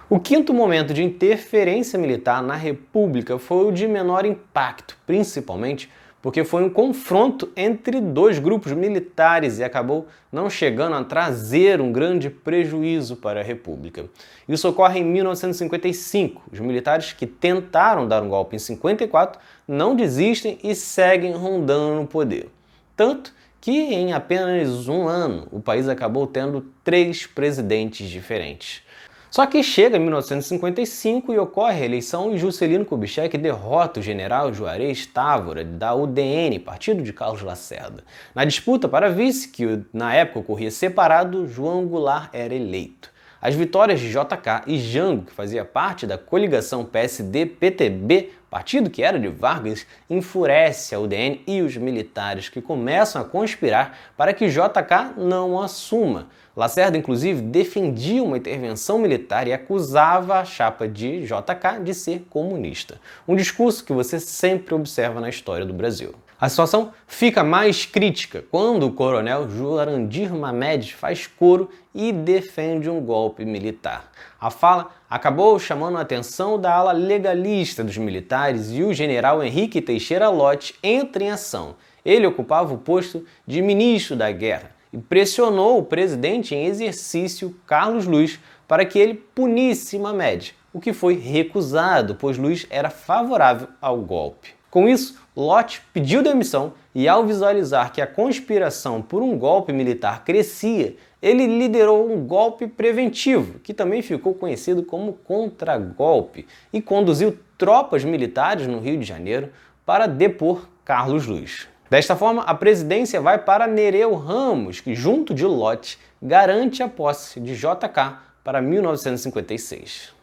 O 0.09 0.19
quinto 0.19 0.53
momento 0.53 0.93
de 0.93 1.05
interferência 1.05 1.97
militar 1.97 2.43
na 2.43 2.57
República 2.57 3.39
foi 3.39 3.67
o 3.67 3.71
de 3.71 3.87
menor 3.87 4.25
impacto, 4.25 4.99
principalmente 5.07 5.89
porque 6.23 6.45
foi 6.45 6.63
um 6.63 6.71
confronto 6.71 7.51
entre 7.57 8.01
dois 8.01 8.39
grupos 8.39 8.73
militares 8.73 9.59
e 9.59 9.65
acabou 9.65 10.07
não 10.31 10.51
chegando 10.51 10.95
a 10.95 11.05
trazer 11.05 11.81
um 11.81 11.91
grande 11.91 12.29
prejuízo 12.29 13.17
para 13.17 13.41
a 13.41 13.43
República. 13.43 14.05
Isso 14.49 14.69
ocorre 14.69 15.01
em 15.01 15.05
1955. 15.05 16.43
Os 16.53 16.61
militares 16.61 17.13
que 17.13 17.27
tentaram 17.27 18.07
dar 18.07 18.23
um 18.23 18.29
golpe 18.29 18.57
em 18.57 18.59
54 18.59 19.41
não 19.67 19.97
desistem 19.97 20.59
e 20.63 20.75
seguem 20.75 21.33
rondando 21.33 21.95
no 21.95 22.07
poder. 22.07 22.51
Tanto 22.95 23.33
que 23.61 23.71
em 23.71 24.13
apenas 24.13 24.89
um 24.89 25.07
ano 25.09 25.47
o 25.51 25.61
país 25.61 25.89
acabou 25.89 26.27
tendo 26.27 26.67
três 26.85 27.27
presidentes 27.27 28.09
diferentes. 28.09 28.83
Só 29.31 29.47
que 29.47 29.63
chega 29.63 29.97
1955 29.97 31.33
e 31.33 31.39
ocorre 31.39 31.83
a 31.83 31.85
eleição 31.85 32.35
e 32.35 32.39
Juscelino 32.39 32.85
Kubitschek 32.85 33.39
derrota 33.39 34.01
o 34.01 34.03
general 34.03 34.53
Juarez 34.53 35.07
Távora 35.07 35.65
da 35.65 35.95
UDN, 35.95 36.59
partido 36.59 37.01
de 37.01 37.13
Carlos 37.13 37.41
Lacerda. 37.41 38.03
Na 38.35 38.45
disputa 38.45 38.89
para 38.89 39.09
vice, 39.09 39.49
que 39.49 39.83
na 39.93 40.13
época 40.13 40.41
ocorria 40.41 40.71
separado, 40.73 41.47
João 41.47 41.87
Goulart 41.87 42.31
era 42.33 42.53
eleito. 42.53 43.09
As 43.43 43.55
vitórias 43.55 43.99
de 43.99 44.11
JK 44.11 44.65
e 44.67 44.79
Jango, 44.79 45.25
que 45.25 45.33
fazia 45.33 45.65
parte 45.65 46.07
da 46.07 46.19
coligação 46.19 46.85
PSD-PTB, 46.85 48.33
partido 48.51 48.91
que 48.91 49.03
era 49.03 49.19
de 49.19 49.29
Vargas, 49.29 49.87
enfurece 50.11 50.95
a 50.95 51.01
UDN 51.01 51.43
e 51.47 51.63
os 51.63 51.75
militares 51.75 52.51
que 52.51 52.61
começam 52.61 53.23
a 53.23 53.25
conspirar 53.25 53.97
para 54.15 54.35
que 54.35 54.51
JK 54.51 55.15
não 55.17 55.59
assuma. 55.59 56.29
Lacerda, 56.55 56.99
inclusive, 56.99 57.41
defendia 57.41 58.23
uma 58.23 58.37
intervenção 58.37 58.99
militar 58.99 59.49
e 59.49 59.55
acusava 59.55 60.39
a 60.39 60.45
chapa 60.45 60.87
de 60.87 61.23
JK 61.23 61.83
de 61.83 61.95
ser 61.95 62.27
comunista. 62.29 63.01
Um 63.27 63.35
discurso 63.35 63.83
que 63.83 63.93
você 63.95 64.21
sempre 64.21 64.75
observa 64.75 65.19
na 65.19 65.31
história 65.31 65.65
do 65.65 65.73
Brasil. 65.73 66.15
A 66.41 66.49
situação 66.49 66.93
fica 67.07 67.45
mais 67.45 67.85
crítica 67.85 68.43
quando 68.51 68.87
o 68.87 68.93
coronel 68.93 69.47
Jurandir 69.47 70.35
Mamed 70.35 70.95
faz 70.95 71.27
coro 71.27 71.69
e 71.95 72.13
defende 72.13 72.89
um 72.89 72.99
golpe 72.99 73.45
militar. 73.45 74.11
A 74.41 74.51
fala 74.51 74.89
acabou 75.11 75.59
chamando 75.59 75.99
a 75.99 76.01
atenção 76.01 76.59
da 76.59 76.73
ala 76.73 76.93
legalista 76.93 77.85
dos 77.85 77.99
militares 77.99 78.73
e 78.73 78.83
o 78.83 78.95
general 78.95 79.45
Henrique 79.45 79.83
Teixeira 79.83 80.31
Lott 80.31 80.75
entra 80.83 81.25
em 81.25 81.31
ação. 81.31 81.75
Ele 82.03 82.27
ocupava 82.27 82.73
o 82.73 82.79
posto 82.79 83.23
de 83.47 83.61
ministro 83.61 84.17
da 84.17 84.33
guerra 84.33 84.71
e 84.91 84.97
pressionou 84.97 85.79
o 85.79 85.85
presidente 85.85 86.55
em 86.55 86.65
exercício, 86.65 87.55
Carlos 87.67 88.07
Luiz, 88.07 88.41
para 88.67 88.87
que 88.87 88.99
ele 88.99 89.13
punisse 89.13 89.99
Mamed, 89.99 90.55
o 90.73 90.81
que 90.81 90.95
foi 90.95 91.19
recusado, 91.19 92.15
pois 92.15 92.39
Luiz 92.39 92.67
era 92.71 92.89
favorável 92.89 93.69
ao 93.79 93.99
golpe. 93.99 94.59
Com 94.71 94.89
isso, 94.89 95.21
Lott 95.37 95.83
pediu 95.93 96.23
demissão 96.23 96.75
e, 96.95 97.09
ao 97.09 97.27
visualizar 97.27 97.93
que 97.93 98.01
a 98.01 98.07
conspiração 98.07 99.03
por 99.03 99.23
um 99.23 99.37
golpe 99.37 99.73
militar 99.73 100.25
crescia, 100.25 100.95
ele 101.21 101.47
liderou 101.47 102.11
um 102.11 102.25
golpe 102.25 102.67
preventivo, 102.67 103.59
que 103.59 103.75
também 103.75 104.01
ficou 104.01 104.33
conhecido 104.35 104.83
como 104.83 105.13
contragolpe, 105.13 106.47
e 106.73 106.81
conduziu 106.81 107.37
tropas 107.59 108.05
militares 108.05 108.67
no 108.67 108.81
Rio 108.81 108.99
de 108.99 109.05
Janeiro 109.05 109.51
para 109.85 110.07
depor 110.07 110.69
Carlos 110.85 111.27
Luiz. 111.27 111.69
Desta 111.91 112.15
forma, 112.15 112.43
a 112.43 112.55
presidência 112.55 113.21
vai 113.21 113.39
para 113.39 113.67
Nereu 113.67 114.15
Ramos, 114.15 114.81
que, 114.81 114.95
junto 114.95 115.35
de 115.35 115.45
Lott, 115.45 115.99
garante 116.23 116.83
a 116.83 116.89
posse 116.89 117.41
de 117.41 117.57
JK 117.57 118.19
para 118.45 118.63
1956. 118.63 120.20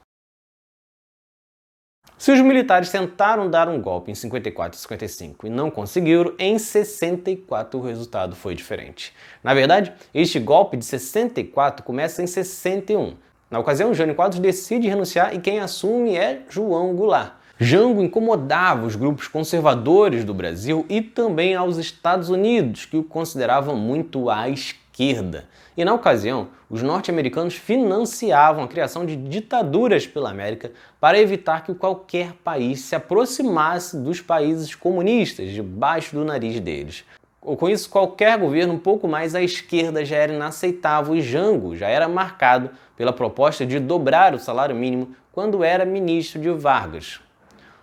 Se 2.18 2.32
os 2.32 2.42
militares 2.42 2.90
tentaram 2.90 3.48
dar 3.48 3.70
um 3.70 3.80
golpe 3.80 4.10
em 4.10 4.16
54 4.16 4.76
e 4.76 4.82
55 4.82 5.46
e 5.46 5.50
não 5.52 5.70
conseguiram, 5.70 6.34
em 6.40 6.58
64 6.58 7.80
o 7.80 7.84
resultado 7.84 8.36
foi 8.36 8.56
diferente. 8.56 9.14
Na 9.44 9.54
verdade, 9.54 9.94
este 10.16 10.40
golpe 10.40 10.78
de 10.78 10.84
64 10.84 11.86
começa 11.86 12.24
em 12.24 12.28
61. 12.28 13.14
Na 13.52 13.60
ocasião, 13.60 13.94
Jânio 13.94 14.16
Quadros 14.16 14.40
decide 14.40 14.88
renunciar 14.88 15.36
e 15.36 15.40
quem 15.40 15.60
assume 15.60 16.18
é 16.18 16.42
João 16.50 16.96
Goulart. 16.96 17.34
Jango 17.60 18.02
incomodava 18.02 18.88
os 18.88 18.96
grupos 18.96 19.28
conservadores 19.28 20.24
do 20.24 20.34
Brasil 20.34 20.88
e 20.90 21.02
também 21.02 21.54
aos 21.54 21.78
Estados 21.78 22.30
Unidos, 22.30 22.86
que 22.86 22.98
o 22.98 23.04
consideravam 23.04 23.76
muito 23.76 24.28
à 24.30 24.50
esquerda. 24.50 25.46
E 25.78 25.86
na 25.86 25.94
ocasião, 25.94 26.48
os 26.70 26.84
norte-americanos 26.84 27.56
financiavam 27.56 28.64
a 28.64 28.68
criação 28.68 29.06
de 29.06 29.16
ditaduras 29.16 30.06
pela 30.06 30.30
América 30.30 30.72
para 31.00 31.20
evitar 31.20 31.64
que 31.64 31.74
qualquer 31.74 32.34
país 32.44 32.82
se 32.82 32.96
aproximasse 32.96 33.98
dos 33.98 34.20
países 34.20 34.76
comunistas 34.76 35.52
debaixo 35.52 36.16
do 36.16 36.26
nariz 36.26 36.60
deles. 36.60 37.06
Com 37.40 37.70
isso, 37.70 37.90
qualquer 37.90 38.38
governo 38.38 38.74
um 38.74 38.80
pouco 38.80 39.08
mais 39.08 39.34
à 39.34 39.42
esquerda 39.42 40.04
já 40.04 40.18
era 40.18 40.34
inaceitável 40.34 41.16
e 41.16 41.22
Jango 41.22 41.78
já 41.78 41.88
era 41.88 42.08
marcado 42.08 42.72
pela 42.98 43.14
proposta 43.14 43.66
de 43.66 43.80
dobrar 43.80 44.34
o 44.34 44.40
salário 44.40 44.76
mínimo 44.76 45.16
quando 45.32 45.64
era 45.64 45.86
ministro 45.86 46.42
de 46.42 46.50
Vargas. 46.50 47.22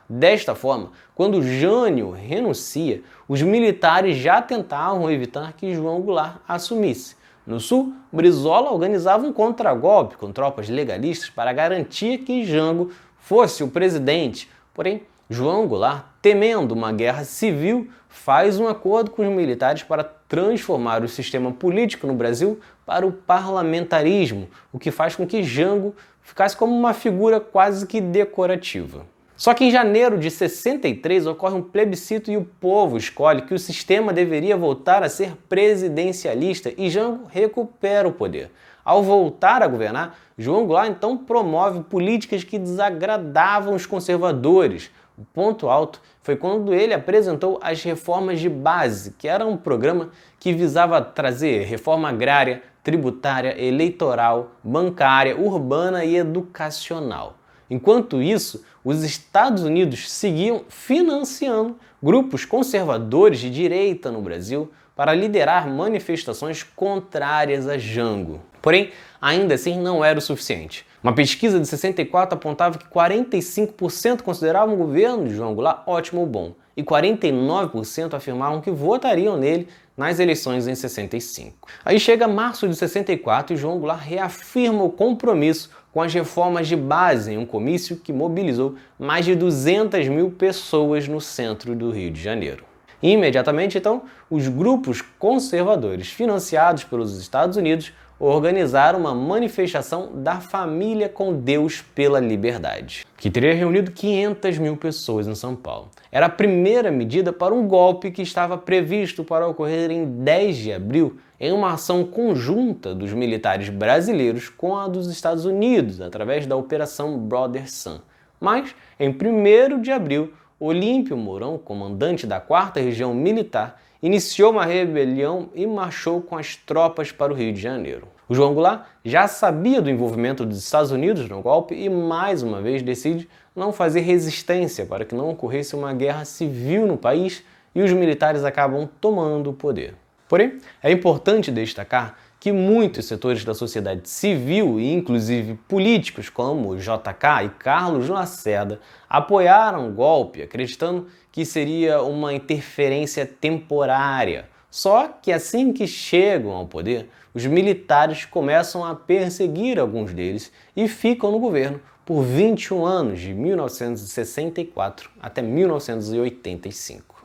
Desta 0.06 0.54
forma, 0.54 0.92
quando 1.14 1.42
Jânio 1.42 2.10
renuncia, 2.10 3.00
os 3.26 3.40
militares 3.40 4.18
já 4.18 4.42
tentavam 4.42 5.10
evitar 5.10 5.54
que 5.54 5.72
João 5.72 6.02
Goulart 6.02 6.36
assumisse. 6.46 7.16
No 7.46 7.60
sul, 7.60 7.92
Brizola 8.10 8.72
organizava 8.72 9.26
um 9.26 9.32
contragolpe 9.32 10.16
com 10.16 10.32
tropas 10.32 10.68
legalistas 10.68 11.28
para 11.28 11.52
garantir 11.52 12.18
que 12.18 12.44
Jango 12.44 12.90
fosse 13.18 13.62
o 13.62 13.68
presidente. 13.68 14.48
Porém, 14.72 15.02
João 15.28 15.66
Goulart, 15.66 16.04
temendo 16.22 16.72
uma 16.72 16.92
guerra 16.92 17.24
civil, 17.24 17.90
faz 18.08 18.58
um 18.58 18.68
acordo 18.68 19.10
com 19.10 19.26
os 19.26 19.34
militares 19.34 19.82
para 19.82 20.04
transformar 20.04 21.02
o 21.02 21.08
sistema 21.08 21.52
político 21.52 22.06
no 22.06 22.14
Brasil 22.14 22.60
para 22.86 23.06
o 23.06 23.12
parlamentarismo, 23.12 24.48
o 24.72 24.78
que 24.78 24.90
faz 24.90 25.16
com 25.16 25.26
que 25.26 25.42
Jango 25.42 25.94
ficasse 26.22 26.56
como 26.56 26.74
uma 26.74 26.94
figura 26.94 27.40
quase 27.40 27.86
que 27.86 28.00
decorativa. 28.00 29.04
Só 29.44 29.52
que 29.52 29.62
em 29.62 29.70
janeiro 29.70 30.16
de 30.16 30.30
63 30.30 31.26
ocorre 31.26 31.54
um 31.54 31.60
plebiscito 31.60 32.30
e 32.30 32.36
o 32.38 32.46
povo 32.46 32.96
escolhe 32.96 33.42
que 33.42 33.52
o 33.52 33.58
sistema 33.58 34.10
deveria 34.10 34.56
voltar 34.56 35.02
a 35.02 35.08
ser 35.10 35.36
presidencialista 35.50 36.72
e 36.78 36.88
Jango 36.88 37.26
recupera 37.28 38.08
o 38.08 38.12
poder. 38.14 38.50
Ao 38.82 39.02
voltar 39.02 39.62
a 39.62 39.66
governar, 39.66 40.16
João 40.38 40.64
Goulart 40.64 40.88
então 40.88 41.18
promove 41.18 41.82
políticas 41.82 42.42
que 42.42 42.58
desagradavam 42.58 43.74
os 43.74 43.84
conservadores. 43.84 44.90
O 45.18 45.26
ponto 45.26 45.68
alto 45.68 46.00
foi 46.22 46.36
quando 46.36 46.72
ele 46.72 46.94
apresentou 46.94 47.60
as 47.62 47.82
reformas 47.82 48.40
de 48.40 48.48
base, 48.48 49.10
que 49.10 49.28
era 49.28 49.44
um 49.46 49.58
programa 49.58 50.08
que 50.40 50.54
visava 50.54 51.02
trazer 51.02 51.66
reforma 51.66 52.08
agrária, 52.08 52.62
tributária, 52.82 53.62
eleitoral, 53.62 54.52
bancária, 54.64 55.36
urbana 55.38 56.02
e 56.02 56.16
educacional. 56.16 57.36
Enquanto 57.70 58.22
isso, 58.22 58.64
os 58.84 59.02
Estados 59.02 59.62
Unidos 59.62 60.10
seguiam 60.10 60.64
financiando 60.68 61.76
grupos 62.02 62.44
conservadores 62.44 63.40
de 63.40 63.50
direita 63.50 64.10
no 64.10 64.20
Brasil 64.20 64.70
para 64.94 65.14
liderar 65.14 65.68
manifestações 65.68 66.62
contrárias 66.62 67.66
a 67.66 67.78
Jango. 67.78 68.40
Porém, 68.60 68.92
ainda 69.20 69.54
assim 69.54 69.78
não 69.78 70.04
era 70.04 70.18
o 70.18 70.22
suficiente. 70.22 70.86
Uma 71.02 71.14
pesquisa 71.14 71.60
de 71.60 71.66
64 71.66 72.36
apontava 72.36 72.78
que 72.78 72.86
45% 72.86 74.22
consideravam 74.22 74.74
o 74.74 74.78
governo 74.78 75.26
de 75.26 75.34
João 75.34 75.54
Goulart 75.54 75.82
ótimo 75.86 76.20
ou 76.20 76.26
bom, 76.26 76.54
e 76.76 76.82
49% 76.82 78.14
afirmavam 78.14 78.60
que 78.60 78.70
votariam 78.70 79.36
nele 79.36 79.68
nas 79.96 80.18
eleições 80.18 80.66
em 80.66 80.74
65. 80.74 81.68
Aí 81.84 82.00
chega 82.00 82.26
março 82.26 82.66
de 82.66 82.74
64 82.74 83.54
e 83.54 83.56
João 83.56 83.78
Goulart 83.78 84.02
reafirma 84.02 84.82
o 84.82 84.90
compromisso 84.90 85.70
com 85.94 86.02
as 86.02 86.12
reformas 86.12 86.66
de 86.66 86.74
base 86.74 87.30
em 87.30 87.38
um 87.38 87.46
comício 87.46 87.94
que 87.94 88.12
mobilizou 88.12 88.74
mais 88.98 89.24
de 89.24 89.36
200 89.36 90.08
mil 90.08 90.28
pessoas 90.28 91.06
no 91.06 91.20
centro 91.20 91.72
do 91.76 91.92
Rio 91.92 92.10
de 92.10 92.20
Janeiro. 92.20 92.64
Imediatamente, 93.00 93.78
então, 93.78 94.02
os 94.28 94.48
grupos 94.48 95.00
conservadores 95.20 96.08
financiados 96.08 96.82
pelos 96.82 97.16
Estados 97.16 97.56
Unidos 97.56 97.92
organizaram 98.26 99.00
uma 99.00 99.14
manifestação 99.14 100.10
da 100.14 100.40
Família 100.40 101.08
com 101.08 101.34
Deus 101.34 101.82
pela 101.82 102.18
Liberdade, 102.18 103.06
que 103.18 103.30
teria 103.30 103.52
reunido 103.52 103.90
500 103.90 104.58
mil 104.58 104.76
pessoas 104.76 105.26
em 105.26 105.34
São 105.34 105.54
Paulo. 105.54 105.90
Era 106.10 106.26
a 106.26 106.30
primeira 106.30 106.90
medida 106.90 107.32
para 107.32 107.52
um 107.52 107.68
golpe 107.68 108.10
que 108.10 108.22
estava 108.22 108.56
previsto 108.56 109.22
para 109.24 109.46
ocorrer 109.46 109.90
em 109.90 110.04
10 110.22 110.56
de 110.56 110.72
abril, 110.72 111.18
em 111.38 111.52
uma 111.52 111.74
ação 111.74 112.04
conjunta 112.04 112.94
dos 112.94 113.12
militares 113.12 113.68
brasileiros 113.68 114.48
com 114.48 114.76
a 114.76 114.88
dos 114.88 115.10
Estados 115.10 115.44
Unidos, 115.44 116.00
através 116.00 116.46
da 116.46 116.56
Operação 116.56 117.18
Brother 117.18 117.70
Sun. 117.70 118.00
Mas, 118.40 118.74
em 118.98 119.10
1 119.10 119.80
de 119.82 119.90
abril, 119.90 120.32
Olímpio 120.58 121.16
Mourão, 121.16 121.58
comandante 121.58 122.26
da 122.26 122.40
4 122.40 122.82
Região 122.82 123.12
Militar, 123.12 123.78
iniciou 124.02 124.52
uma 124.52 124.64
rebelião 124.64 125.50
e 125.54 125.66
marchou 125.66 126.22
com 126.22 126.38
as 126.38 126.56
tropas 126.56 127.12
para 127.12 127.32
o 127.32 127.36
Rio 127.36 127.52
de 127.52 127.60
Janeiro. 127.60 128.13
O 128.26 128.34
João 128.34 128.54
Goulart 128.54 128.86
já 129.04 129.28
sabia 129.28 129.82
do 129.82 129.90
envolvimento 129.90 130.46
dos 130.46 130.58
Estados 130.58 130.90
Unidos 130.90 131.28
no 131.28 131.42
golpe 131.42 131.74
e, 131.74 131.90
mais 131.90 132.42
uma 132.42 132.62
vez, 132.62 132.82
decide 132.82 133.28
não 133.54 133.70
fazer 133.70 134.00
resistência 134.00 134.86
para 134.86 135.04
que 135.04 135.14
não 135.14 135.30
ocorresse 135.30 135.76
uma 135.76 135.92
guerra 135.92 136.24
civil 136.24 136.86
no 136.86 136.96
país 136.96 137.44
e 137.74 137.82
os 137.82 137.92
militares 137.92 138.42
acabam 138.42 138.88
tomando 138.98 139.50
o 139.50 139.52
poder. 139.52 139.94
Porém, 140.26 140.58
é 140.82 140.90
importante 140.90 141.52
destacar 141.52 142.16
que 142.40 142.50
muitos 142.50 143.04
setores 143.04 143.44
da 143.44 143.52
sociedade 143.52 144.08
civil 144.08 144.80
e 144.80 144.92
inclusive 144.92 145.54
políticos 145.68 146.30
como 146.30 146.76
JK 146.76 147.44
e 147.44 147.48
Carlos 147.50 148.08
Lacerda 148.08 148.80
apoiaram 149.08 149.88
o 149.88 149.92
golpe, 149.92 150.42
acreditando 150.42 151.06
que 151.30 151.44
seria 151.44 152.02
uma 152.02 152.32
interferência 152.32 153.26
temporária. 153.26 154.48
Só 154.74 155.06
que 155.06 155.30
assim 155.30 155.72
que 155.72 155.86
chegam 155.86 156.50
ao 156.50 156.66
poder, 156.66 157.08
os 157.32 157.46
militares 157.46 158.24
começam 158.24 158.84
a 158.84 158.92
perseguir 158.92 159.78
alguns 159.78 160.12
deles 160.12 160.50
e 160.74 160.88
ficam 160.88 161.30
no 161.30 161.38
governo 161.38 161.80
por 162.04 162.24
21 162.24 162.84
anos, 162.84 163.20
de 163.20 163.32
1964 163.32 165.10
até 165.22 165.40
1985. 165.40 167.22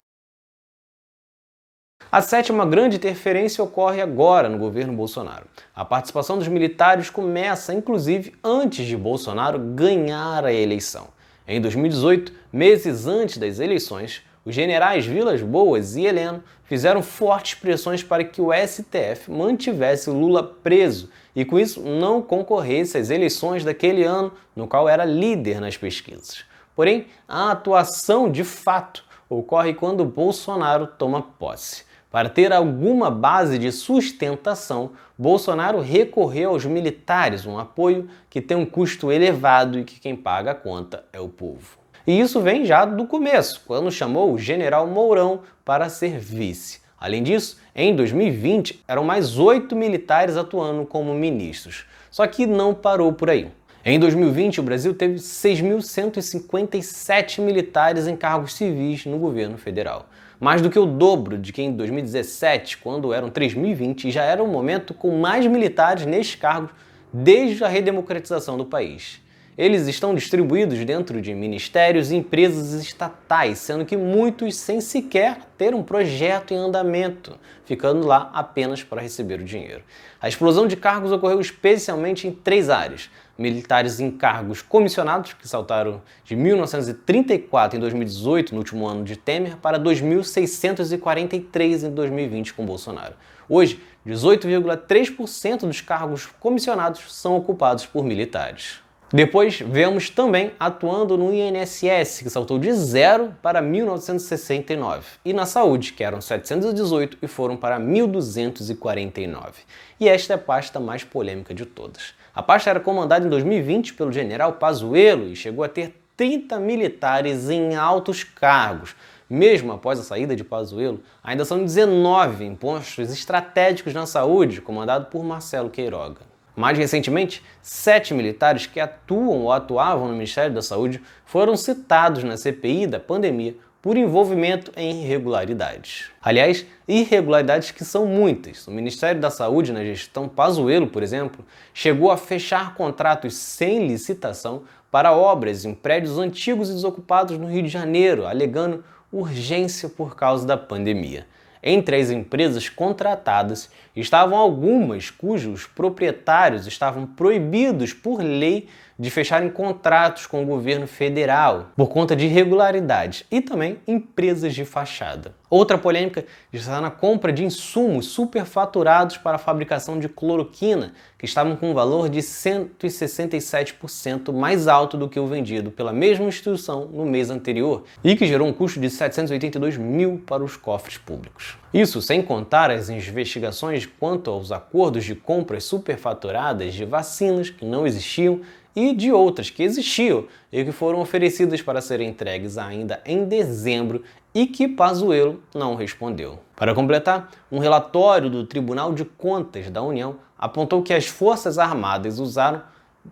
A 2.12 2.22
sétima 2.22 2.68
grande 2.68 2.98
interferência 2.98 3.64
ocorre 3.64 4.00
agora 4.00 4.48
no 4.48 4.60
governo 4.60 4.94
Bolsonaro. 4.94 5.48
A 5.74 5.84
participação 5.84 6.38
dos 6.38 6.48
militares 6.48 7.10
começa, 7.10 7.74
inclusive, 7.74 8.36
antes 8.44 8.86
de 8.86 8.96
Bolsonaro 8.96 9.58
ganhar 9.58 10.46
a 10.46 10.54
eleição. 10.54 11.08
Em 11.48 11.60
2018, 11.60 12.32
meses 12.54 13.08
antes 13.08 13.40
das 13.40 13.60
eleições, 13.60 14.22
os 14.46 14.56
generais 14.56 15.06
Vilas 15.06 15.42
Boas 15.42 15.96
e 15.96 16.06
Heleno 16.06 16.44
fizeram 16.64 17.02
fortes 17.02 17.56
pressões 17.56 18.04
para 18.04 18.24
que 18.24 18.42
o 18.42 18.52
STF 18.54 19.30
mantivesse 19.30 20.10
Lula 20.10 20.44
preso 20.44 21.10
e, 21.36 21.44
com 21.44 21.60
isso, 21.60 21.82
não 21.82 22.22
concorresse 22.22 22.98
às 22.98 23.10
eleições 23.10 23.64
daquele 23.64 24.04
ano, 24.04 24.32
no 24.56 24.68
qual 24.68 24.88
era 24.88 25.06
líder 25.06 25.60
nas 25.60 25.78
pesquisas. 25.78 26.44
Porém, 26.76 27.08
a 27.28 27.52
atuação 27.52 28.32
de 28.32 28.44
fato 28.44 29.04
ocorre 29.30 29.74
quando 29.74 30.06
Bolsonaro 30.06 30.88
toma 30.88 31.22
posse. 31.22 31.84
Para 32.12 32.30
ter 32.30 32.52
alguma 32.52 33.12
base 33.12 33.60
de 33.60 33.72
sustentação, 33.72 34.92
Bolsonaro 35.18 35.80
recorreu 35.80 36.52
aos 36.52 36.66
militares, 36.66 37.46
um 37.46 37.60
apoio 37.60 38.10
que 38.30 38.42
tem 38.42 38.58
um 38.58 38.66
custo 38.66 39.12
elevado 39.12 39.78
e 39.78 39.84
que 39.84 40.00
quem 40.00 40.16
paga 40.16 40.52
a 40.52 40.56
conta 40.56 41.04
é 41.14 41.20
o 41.20 41.30
povo. 41.30 41.79
E 42.10 42.20
isso 42.20 42.42
vem 42.42 42.66
já 42.66 42.84
do 42.86 43.06
começo, 43.06 43.62
quando 43.68 43.92
chamou 43.92 44.34
o 44.34 44.40
general 44.40 44.88
Mourão 44.88 45.42
para 45.64 45.88
ser 45.90 46.18
vice. 46.18 46.80
Além 47.00 47.22
disso, 47.22 47.60
em 47.76 47.96
2020 47.96 48.84
eram 48.88 49.04
mais 49.04 49.38
oito 49.38 49.76
militares 49.76 50.36
atuando 50.36 50.88
como 50.88 51.14
ministros. 51.14 51.86
Só 52.10 52.26
que 52.26 52.48
não 52.48 52.74
parou 52.74 53.14
por 53.14 53.30
aí. 53.30 53.52
Em 53.86 54.00
2020, 54.00 54.60
o 54.60 54.64
Brasil 54.64 54.96
teve 54.96 55.20
6.157 55.20 57.42
militares 57.42 58.08
em 58.08 58.16
cargos 58.16 58.56
civis 58.56 59.06
no 59.06 59.20
governo 59.20 59.60
federal 59.60 60.10
mais 60.40 60.62
do 60.62 60.70
que 60.70 60.80
o 60.80 60.86
dobro 60.86 61.38
de 61.38 61.52
que 61.52 61.62
em 61.62 61.74
2017, 61.74 62.78
quando 62.78 63.14
eram 63.14 63.30
3.020, 63.30 64.06
e 64.06 64.12
já 64.12 64.24
era 64.24 64.42
um 64.42 64.48
momento 64.48 64.94
com 64.94 65.20
mais 65.20 65.46
militares 65.46 66.06
nestes 66.06 66.40
cargos 66.40 66.72
desde 67.12 67.62
a 67.62 67.68
redemocratização 67.68 68.58
do 68.58 68.66
país. 68.66 69.20
Eles 69.60 69.88
estão 69.90 70.16
distribuídos 70.16 70.86
dentro 70.86 71.22
de 71.22 71.34
ministérios 71.34 72.12
e 72.12 72.16
empresas 72.16 72.82
estatais, 72.82 73.58
sendo 73.58 73.84
que 73.84 73.98
muitos 73.98 74.56
sem 74.56 74.80
sequer 74.80 75.40
ter 75.58 75.76
um 75.76 75.84
projeto 75.84 76.54
em 76.54 76.58
andamento, 76.58 77.38
ficando 77.66 78.08
lá 78.08 78.32
apenas 78.34 78.84
para 78.84 79.02
receber 79.02 79.42
o 79.42 79.44
dinheiro. 79.44 79.84
A 80.22 80.30
explosão 80.30 80.66
de 80.66 80.78
cargos 80.78 81.12
ocorreu 81.12 81.42
especialmente 81.42 82.26
em 82.26 82.32
três 82.32 82.70
áreas: 82.70 83.10
militares 83.38 84.00
em 84.00 84.10
cargos 84.10 84.62
comissionados, 84.62 85.34
que 85.34 85.46
saltaram 85.46 86.02
de 86.24 86.38
1934 86.38 87.78
em 87.78 87.82
2018, 87.82 88.54
no 88.54 88.60
último 88.60 88.88
ano 88.88 89.04
de 89.04 89.18
Temer, 89.18 89.58
para 89.58 89.78
2.643 89.78 91.86
em 91.86 91.92
2020 91.92 92.54
com 92.54 92.66
Bolsonaro. 92.66 93.16
Hoje, 93.50 93.84
18,3% 94.08 95.68
dos 95.68 95.82
cargos 95.82 96.28
comissionados 96.40 97.14
são 97.14 97.36
ocupados 97.36 97.86
por 97.86 98.06
militares. 98.06 98.88
Depois 99.12 99.60
vemos 99.60 100.12
também 100.12 100.52
atuando 100.60 101.18
no 101.18 101.34
INSS, 101.34 102.22
que 102.22 102.30
saltou 102.30 102.60
de 102.60 102.72
zero 102.74 103.34
para 103.42 103.60
1969, 103.60 105.04
e 105.26 105.34
na 105.34 105.48
saúde, 105.48 105.94
que 105.94 106.04
eram 106.04 106.22
718 106.22 107.18
e 107.20 107.28
foram 107.28 107.58
para 107.58 107.80
1249. 107.80 109.64
E 110.00 110.08
esta 110.08 110.34
é 110.34 110.36
a 110.36 110.38
pasta 110.40 110.80
mais 110.80 111.04
polêmica 111.04 111.56
de 111.56 111.66
todas. 111.66 112.14
A 112.36 112.44
pasta 112.44 112.70
era 112.70 112.80
comandada 112.80 113.26
em 113.26 113.30
2020 113.30 113.96
pelo 113.96 114.12
general 114.12 114.54
Pazuello 114.54 115.28
e 115.28 115.36
chegou 115.36 115.64
a 115.64 115.70
ter 115.70 115.96
30 116.16 116.60
militares 116.60 117.50
em 117.50 117.76
altos 117.76 118.24
cargos. 118.24 118.96
Mesmo 119.28 119.72
após 119.72 120.00
a 120.00 120.04
saída 120.04 120.36
de 120.36 120.44
Pazuello, 120.44 121.02
ainda 121.24 121.46
são 121.46 121.64
19 121.64 122.46
em 122.46 122.54
postos 122.54 123.12
estratégicos 123.12 123.92
na 123.92 124.06
saúde, 124.06 124.62
comandado 124.62 125.08
por 125.08 125.24
Marcelo 125.24 125.72
Queiroga. 125.72 126.29
Mais 126.60 126.78
recentemente, 126.78 127.42
sete 127.62 128.14
militares 128.14 128.66
que 128.66 128.82
atuam 128.82 129.44
ou 129.44 129.52
atuavam 129.54 130.10
no 130.10 130.14
Ministério 130.14 130.54
da 130.54 130.62
Saúde 130.62 131.02
foram 131.24 131.56
citados 131.56 132.22
na 132.22 132.36
CPI 132.36 132.86
da 132.86 133.00
pandemia 133.00 133.56
por 133.82 133.96
envolvimento 133.96 134.70
em 134.76 135.04
irregularidades. 135.04 136.12
Aliás, 136.22 136.66
irregularidades 136.86 137.72
que 137.72 137.86
são 137.86 138.06
muitas. 138.06 138.68
O 138.68 138.72
Ministério 138.72 139.22
da 139.22 139.30
Saúde, 139.30 139.72
na 139.72 139.86
gestão 139.86 140.28
Pazuello, 140.28 140.88
por 140.88 141.02
exemplo, 141.02 141.46
chegou 141.74 142.12
a 142.12 142.18
fechar 142.18 142.76
contratos 142.76 143.36
sem 143.36 143.88
licitação 143.88 144.64
para 144.92 145.14
obras 145.14 145.64
em 145.64 145.74
prédios 145.74 146.18
antigos 146.18 146.70
e 146.70 146.74
desocupados 146.74 147.38
no 147.38 147.48
Rio 147.48 147.64
de 147.64 147.70
Janeiro, 147.70 148.28
alegando 148.28 148.84
urgência 149.14 149.88
por 149.88 150.14
causa 150.14 150.46
da 150.46 150.58
pandemia. 150.58 151.26
Entre 151.62 151.98
as 151.98 152.10
empresas 152.10 152.70
contratadas 152.70 153.70
estavam 153.96 154.38
algumas 154.38 155.10
cujos 155.10 155.66
proprietários 155.66 156.66
estavam 156.66 157.06
proibidos 157.06 157.92
por 157.94 158.22
lei 158.22 158.70
de 159.00 159.10
fecharem 159.10 159.50
contratos 159.50 160.28
com 160.28 160.44
o 160.44 160.46
governo 160.46 160.86
federal 160.86 161.70
por 161.78 161.88
conta 161.88 162.18
de 162.18 162.26
irregularidades 162.26 163.24
e 163.32 163.40
também 163.40 163.78
empresas 163.88 164.54
de 164.54 164.66
fachada. 164.66 165.40
Outra 165.50 165.78
polêmica 165.80 166.24
está 166.54 166.80
na 166.80 166.92
compra 166.92 167.34
de 167.34 167.44
insumos 167.44 168.06
superfaturados 168.08 169.18
para 169.18 169.38
a 169.38 169.40
fabricação 169.40 169.98
de 169.98 170.08
cloroquina, 170.08 170.94
que 171.18 171.26
estavam 171.26 171.56
com 171.56 171.72
um 171.72 171.74
valor 171.74 172.08
de 172.08 172.20
167% 172.20 174.32
mais 174.32 174.68
alto 174.68 174.96
do 174.96 175.10
que 175.10 175.20
o 175.20 175.26
vendido 175.26 175.72
pela 175.72 175.92
mesma 175.92 176.28
instituição 176.28 176.86
no 176.86 177.04
mês 177.04 177.32
anterior 177.32 177.86
e 178.04 178.16
que 178.16 178.28
gerou 178.28 178.48
um 178.48 178.54
custo 178.54 178.80
de 178.80 178.92
782 178.92 179.76
mil 179.78 180.22
para 180.24 180.44
os 180.44 180.56
cofres 180.56 181.00
públicos. 181.00 181.58
Isso 181.74 182.00
sem 182.02 182.22
contar 182.22 182.70
as 182.70 182.90
investigações 182.90 183.88
quanto 183.88 184.30
aos 184.30 184.52
acordos 184.52 185.04
de 185.04 185.16
compras 185.16 185.64
superfaturadas 185.64 186.76
de 186.76 186.86
vacinas 186.86 187.50
que 187.50 187.66
não 187.66 187.88
existiam 187.88 188.42
e 188.80 188.94
de 188.94 189.12
outras 189.12 189.50
que 189.50 189.62
existiam 189.62 190.24
e 190.50 190.64
que 190.64 190.72
foram 190.72 191.02
oferecidas 191.02 191.62
para 191.62 191.82
serem 191.82 192.08
entregues 192.08 192.58
ainda 192.58 193.02
em 193.06 193.26
dezembro 193.26 194.04
e 194.34 194.48
que 194.48 194.70
Pazuello 194.70 195.44
não 195.54 195.76
respondeu. 195.76 196.40
Para 196.56 196.74
completar, 196.74 197.30
um 197.52 197.60
relatório 197.60 198.30
do 198.30 198.46
Tribunal 198.46 198.94
de 198.94 199.04
Contas 199.04 199.70
da 199.70 199.84
União 199.84 200.16
apontou 200.38 200.82
que 200.82 200.94
as 200.94 201.08
Forças 201.08 201.60
Armadas 201.60 202.20
usaram 202.20 202.62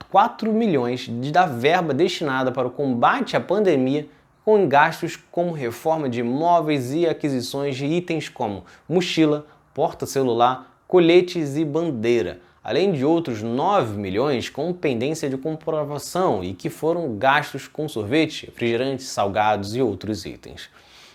4 0.09 0.53
milhões 0.53 1.09
da 1.09 1.45
verba 1.45 1.93
destinada 1.93 2.49
para 2.49 2.67
o 2.67 2.71
combate 2.71 3.35
à 3.35 3.41
pandemia 3.41 4.07
com 4.45 4.69
gastos 4.69 5.17
como 5.29 5.51
reforma 5.51 6.07
de 6.07 6.21
imóveis 6.21 6.93
e 6.93 7.05
aquisições 7.05 7.75
de 7.75 7.85
itens 7.85 8.29
como 8.29 8.63
mochila, 8.87 9.45
porta-celular, 9.73 10.77
coletes 10.87 11.57
e 11.57 11.65
bandeira, 11.65 12.39
além 12.67 12.91
de 12.91 13.05
outros 13.05 13.41
9 13.41 13.97
milhões 13.97 14.49
com 14.49 14.73
pendência 14.73 15.29
de 15.29 15.37
comprovação 15.37 16.43
e 16.43 16.53
que 16.53 16.69
foram 16.69 17.17
gastos 17.17 17.65
com 17.65 17.87
sorvete, 17.87 18.47
refrigerantes, 18.47 19.07
salgados 19.07 19.73
e 19.73 19.81
outros 19.81 20.25
itens. 20.25 20.69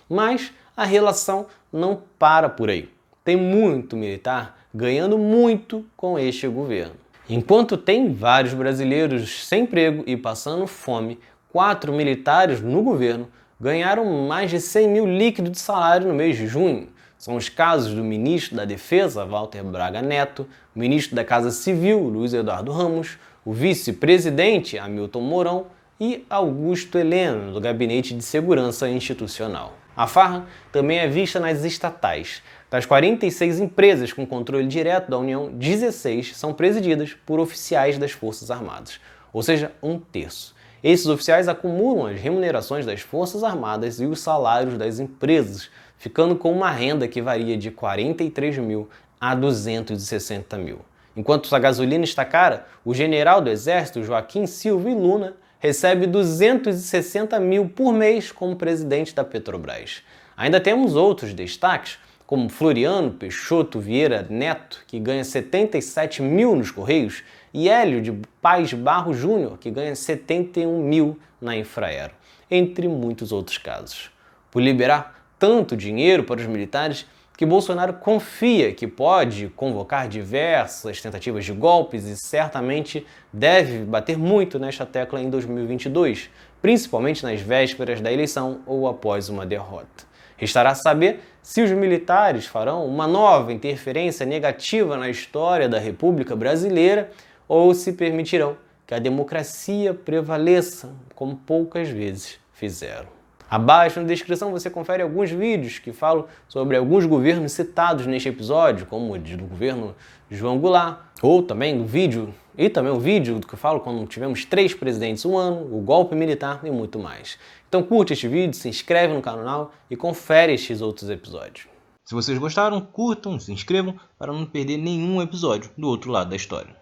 Mas 0.09 0.51
a 0.75 0.87
relação 0.87 1.45
não 1.71 2.03
para 2.19 2.49
por 2.49 2.71
aí. 2.71 2.88
Tem 3.23 3.37
muito 3.37 3.99
militar 3.99 4.65
ganhando 4.73 5.19
muito 5.19 5.85
com 5.95 6.19
este 6.19 6.49
governo. 6.49 6.95
Enquanto 7.29 7.77
tem 7.77 8.15
vários 8.15 8.55
brasileiros 8.55 9.47
sem 9.47 9.65
emprego 9.65 10.05
e 10.07 10.17
passando 10.17 10.67
fome, 10.67 11.21
quatro 11.53 11.93
militares 11.93 12.62
no 12.62 12.83
governo 12.83 13.29
ganharam 13.61 14.27
mais 14.27 14.51
de 14.51 14.59
100 14.59 14.88
mil 14.88 15.05
líquidos 15.05 15.53
de 15.53 15.59
salário 15.59 16.09
no 16.09 16.15
mês 16.15 16.38
de 16.38 16.47
junho. 16.47 16.88
São 17.23 17.37
os 17.37 17.49
casos 17.49 17.95
do 17.95 18.03
ministro 18.03 18.57
da 18.57 18.65
Defesa, 18.65 19.25
Walter 19.25 19.63
Braga 19.63 20.03
Neto, 20.03 20.45
o 20.75 20.79
ministro 20.81 21.15
da 21.15 21.23
Casa 21.25 21.53
Civil, 21.53 22.01
Luiz 22.01 22.35
Eduardo 22.35 22.73
Ramos, 22.73 23.17
o 23.45 23.53
vice-presidente, 23.53 24.77
Hamilton 24.77 25.21
Mourão, 25.21 25.67
e 26.01 26.27
Augusto 26.29 26.99
Heleno, 26.99 27.53
do 27.53 27.61
Gabinete 27.61 28.13
de 28.13 28.25
Segurança 28.25 28.89
Institucional. 28.89 29.79
A 29.97 30.09
farra 30.09 30.47
também 30.73 30.99
é 30.99 31.07
vista 31.07 31.39
nas 31.39 31.63
estatais. 31.63 32.43
Das 32.69 32.87
46 32.87 33.61
empresas 33.61 34.13
com 34.13 34.27
controle 34.27 34.67
direto 34.67 35.09
da 35.09 35.17
União, 35.17 35.49
16 35.53 36.37
são 36.37 36.53
presididas 36.53 37.17
por 37.25 37.39
oficiais 37.39 37.99
das 37.99 38.11
Forças 38.11 38.51
Armadas, 38.51 38.99
ou 39.33 39.45
seja, 39.45 39.71
um 39.81 39.97
terço. 39.97 40.57
Esses 40.83 41.07
oficiais 41.07 41.47
acumulam 41.47 42.07
as 42.07 42.21
remunerações 42.21 42.85
das 42.85 43.01
Forças 43.01 43.45
Armadas 43.45 44.01
e 44.01 44.07
os 44.07 44.19
salários 44.19 44.77
das 44.77 44.99
empresas, 44.99 45.71
ficando 46.03 46.35
com 46.35 46.51
uma 46.51 46.69
renda 46.69 47.07
que 47.07 47.23
varia 47.23 47.57
de 47.57 47.71
43 47.71 48.59
mil 48.59 48.88
a 49.21 49.37
260 49.37 50.59
mil. 50.59 50.81
Enquanto 51.17 51.55
a 51.55 51.59
gasolina 51.61 52.03
está 52.03 52.25
cara, 52.25 52.67
o 52.85 52.93
general 52.93 53.41
do 53.41 53.49
Exército, 53.49 54.03
Joaquim 54.03 54.45
Silva 54.45 54.91
e 54.91 54.95
Luna, 54.97 55.35
recebe 55.61 56.09
260 56.09 57.38
mil 57.38 57.69
por 57.69 57.93
mês 57.93 58.33
como 58.33 58.57
presidente 58.57 59.15
da 59.15 59.23
Petrobras. 59.23 60.03
Ainda 60.37 60.61
temos 60.61 60.97
outros 60.97 61.33
destaques, 61.33 62.01
como 62.27 62.49
Floriano 62.49 63.12
Peixoto 63.12 63.79
Vieira 63.79 64.27
Neto, 64.29 64.83
que 64.88 64.99
ganha 64.99 65.23
77 65.23 66.21
mil 66.21 66.57
nos 66.57 66.73
Correios, 66.73 67.23
e 67.55 67.69
Hélio 67.69 68.03
de 68.03 68.12
Paz 68.41 68.73
Barro 68.73 69.15
Júnior, 69.15 69.57
que 69.57 69.71
ganha 69.71 69.95
71 69.95 70.83
mil 70.83 71.17
na 71.41 71.57
Infraero, 71.57 72.12
entre 72.51 72.88
muitos 72.88 73.31
outros 73.31 73.57
casos. 73.57 74.11
Por 74.51 74.61
liberar 74.61 75.22
tanto 75.42 75.76
dinheiro 75.76 76.22
para 76.22 76.40
os 76.40 76.46
militares, 76.46 77.05
que 77.37 77.44
Bolsonaro 77.44 77.94
confia 77.94 78.72
que 78.72 78.87
pode 78.87 79.48
convocar 79.57 80.07
diversas 80.07 81.02
tentativas 81.02 81.44
de 81.44 81.52
golpes 81.52 82.05
e 82.05 82.16
certamente 82.16 83.05
deve 83.33 83.78
bater 83.78 84.16
muito 84.16 84.57
nesta 84.57 84.87
tecla 84.87 85.20
em 85.20 85.28
2022, 85.28 86.31
principalmente 86.61 87.24
nas 87.24 87.40
vésperas 87.40 88.00
da 88.00 88.12
eleição 88.12 88.61
ou 88.64 88.87
após 88.87 89.28
uma 89.28 89.44
derrota. 89.44 90.05
Restará 90.37 90.76
saber 90.76 91.18
se 91.42 91.61
os 91.61 91.72
militares 91.72 92.46
farão 92.46 92.87
uma 92.87 93.09
nova 93.09 93.52
interferência 93.52 94.24
negativa 94.24 94.96
na 94.96 95.11
história 95.11 95.68
da 95.68 95.81
República 95.81 96.37
Brasileira 96.37 97.11
ou 97.48 97.74
se 97.74 97.94
permitirão 97.94 98.57
que 98.87 98.94
a 98.94 99.00
democracia 99.00 99.92
prevaleça 99.92 100.94
como 101.16 101.35
poucas 101.35 101.88
vezes 101.88 102.38
fizeram. 102.52 103.22
Abaixo 103.53 104.01
na 104.01 104.07
descrição 104.07 104.51
você 104.51 104.71
confere 104.71 105.03
alguns 105.03 105.31
vídeos 105.31 105.79
que 105.79 105.93
falam 105.93 106.25
sobre 106.49 106.75
alguns 106.75 107.05
governos 107.05 107.53
citados 107.53 108.07
neste 108.07 108.31
episódio, 108.31 108.87
como 108.87 109.12
o 109.12 109.19
do 109.19 109.45
governo 109.45 109.95
João 110.31 110.59
Goulart, 110.59 111.01
ou 111.21 111.43
também 111.43 111.77
do 111.77 111.85
vídeo, 111.85 112.33
e 112.57 112.71
também 112.71 112.91
o 112.91 112.99
vídeo 112.99 113.38
do 113.38 113.47
que 113.47 113.53
eu 113.53 113.59
falo 113.59 113.81
quando 113.81 114.07
tivemos 114.07 114.47
três 114.47 114.73
presidentes 114.73 115.27
um 115.27 115.37
ano, 115.37 115.67
o 115.71 115.83
golpe 115.83 116.15
militar 116.15 116.62
e 116.65 116.71
muito 116.71 116.99
mais. 116.99 117.38
Então 117.69 117.83
curte 117.83 118.15
este 118.15 118.27
vídeo, 118.27 118.55
se 118.55 118.71
inscreve 118.71 119.12
no 119.12 119.21
canal 119.21 119.75
e 119.91 119.97
confere 119.97 120.55
estes 120.55 120.81
outros 120.81 121.11
episódios. 121.11 121.69
Se 122.07 122.15
vocês 122.15 122.38
gostaram, 122.38 122.81
curtam, 122.81 123.38
se 123.38 123.53
inscrevam 123.53 123.97
para 124.19 124.33
não 124.33 124.47
perder 124.47 124.79
nenhum 124.79 125.21
episódio 125.21 125.71
do 125.77 125.88
outro 125.88 126.11
lado 126.11 126.31
da 126.31 126.37
história. 126.37 126.82